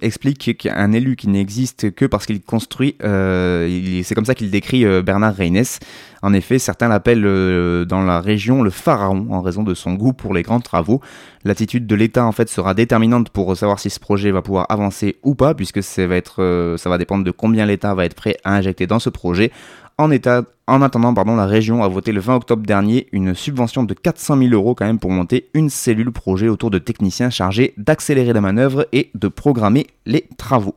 explique 0.00 0.58
qu'un 0.58 0.92
élu 0.92 1.16
qui 1.16 1.28
n'existe 1.28 1.94
que 1.94 2.04
parce 2.04 2.26
qu'il 2.26 2.40
construit, 2.42 2.96
euh, 3.02 4.02
c'est 4.02 4.14
comme 4.14 4.24
ça 4.24 4.34
qu'il 4.34 4.50
décrit 4.50 4.84
euh, 4.84 5.02
Bernard 5.02 5.34
Reynes. 5.34 5.64
En 6.22 6.32
effet, 6.32 6.58
certains 6.58 6.88
l'appellent 6.88 7.22
dans 7.86 8.02
la 8.02 8.20
région 8.20 8.62
le 8.62 8.70
pharaon 8.70 9.26
en 9.30 9.42
raison 9.42 9.64
de 9.64 9.74
son 9.74 9.94
goût 9.94 10.12
pour 10.12 10.34
les 10.34 10.42
grands 10.42 10.60
travaux. 10.60 11.00
L'attitude 11.44 11.86
de 11.86 11.94
l'État 11.96 12.24
en 12.24 12.32
fait 12.32 12.48
sera 12.48 12.74
déterminante 12.74 13.30
pour 13.30 13.56
savoir 13.56 13.80
si 13.80 13.90
ce 13.90 13.98
projet 13.98 14.30
va 14.30 14.40
pouvoir 14.40 14.66
avancer 14.68 15.16
ou 15.24 15.34
pas, 15.34 15.54
puisque 15.54 15.82
ça 15.82 16.06
va 16.06 16.98
dépendre 16.98 17.24
de 17.24 17.30
combien 17.32 17.66
l'État 17.66 17.94
va 17.94 18.04
être 18.04 18.14
prêt 18.14 18.36
à 18.44 18.54
injecter 18.54 18.86
dans 18.86 19.00
ce 19.00 19.10
projet. 19.10 19.50
En, 19.98 20.10
état, 20.10 20.44
en 20.66 20.82
attendant, 20.82 21.14
pardon, 21.14 21.36
la 21.36 21.46
région 21.46 21.82
a 21.82 21.88
voté 21.88 22.12
le 22.12 22.20
20 22.20 22.36
octobre 22.36 22.66
dernier 22.66 23.08
une 23.12 23.34
subvention 23.34 23.84
de 23.84 23.94
400 23.94 24.38
000 24.38 24.50
euros 24.52 24.74
quand 24.74 24.86
même 24.86 24.98
pour 24.98 25.10
monter 25.10 25.50
une 25.54 25.70
cellule 25.70 26.12
projet 26.12 26.48
autour 26.48 26.70
de 26.70 26.78
techniciens 26.78 27.30
chargés 27.30 27.74
d'accélérer 27.76 28.32
la 28.32 28.40
manœuvre 28.40 28.86
et 28.92 29.10
de 29.14 29.28
programmer 29.28 29.86
les 30.06 30.26
travaux. 30.36 30.74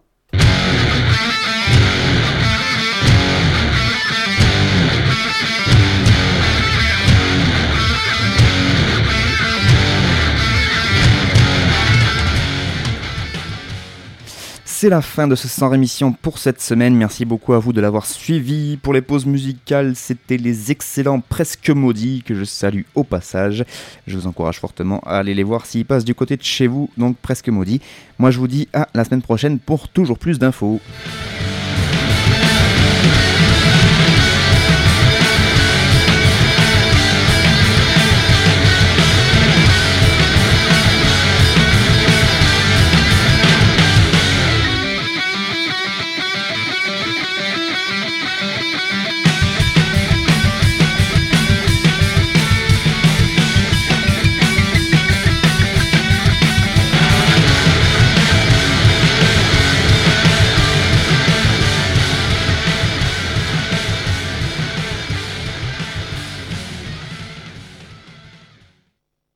C'est 14.86 14.92
la 14.92 15.02
fin 15.02 15.28
de 15.28 15.34
ce 15.34 15.48
sans 15.48 15.68
rémission 15.70 16.12
pour 16.12 16.38
cette 16.38 16.62
semaine. 16.62 16.94
Merci 16.94 17.26
beaucoup 17.26 17.54
à 17.54 17.58
vous 17.58 17.74
de 17.74 17.82
l'avoir 17.82 18.06
suivi. 18.06 18.78
Pour 18.78 18.94
les 18.94 19.02
pauses 19.02 19.26
musicales, 19.26 19.96
c'était 19.96 20.38
les 20.38 20.70
excellents 20.70 21.22
Presque 21.22 21.72
Maudits 21.72 22.22
que 22.24 22.36
je 22.36 22.44
salue 22.44 22.84
au 22.94 23.04
passage. 23.04 23.66
Je 24.06 24.16
vous 24.16 24.28
encourage 24.28 24.60
fortement 24.60 25.00
à 25.00 25.18
aller 25.18 25.34
les 25.34 25.42
voir 25.42 25.66
s'ils 25.66 25.86
passent 25.86 26.06
du 26.06 26.14
côté 26.14 26.38
de 26.38 26.44
chez 26.44 26.68
vous, 26.68 26.92
donc 26.98 27.18
Presque 27.18 27.50
Maudits. 27.50 27.82
Moi 28.20 28.30
je 28.30 28.38
vous 28.38 28.48
dis 28.48 28.68
à 28.74 28.88
la 28.94 29.04
semaine 29.04 29.24
prochaine 29.24 29.58
pour 29.58 29.90
toujours 29.90 30.20
plus 30.20 30.38
d'infos. 30.38 30.80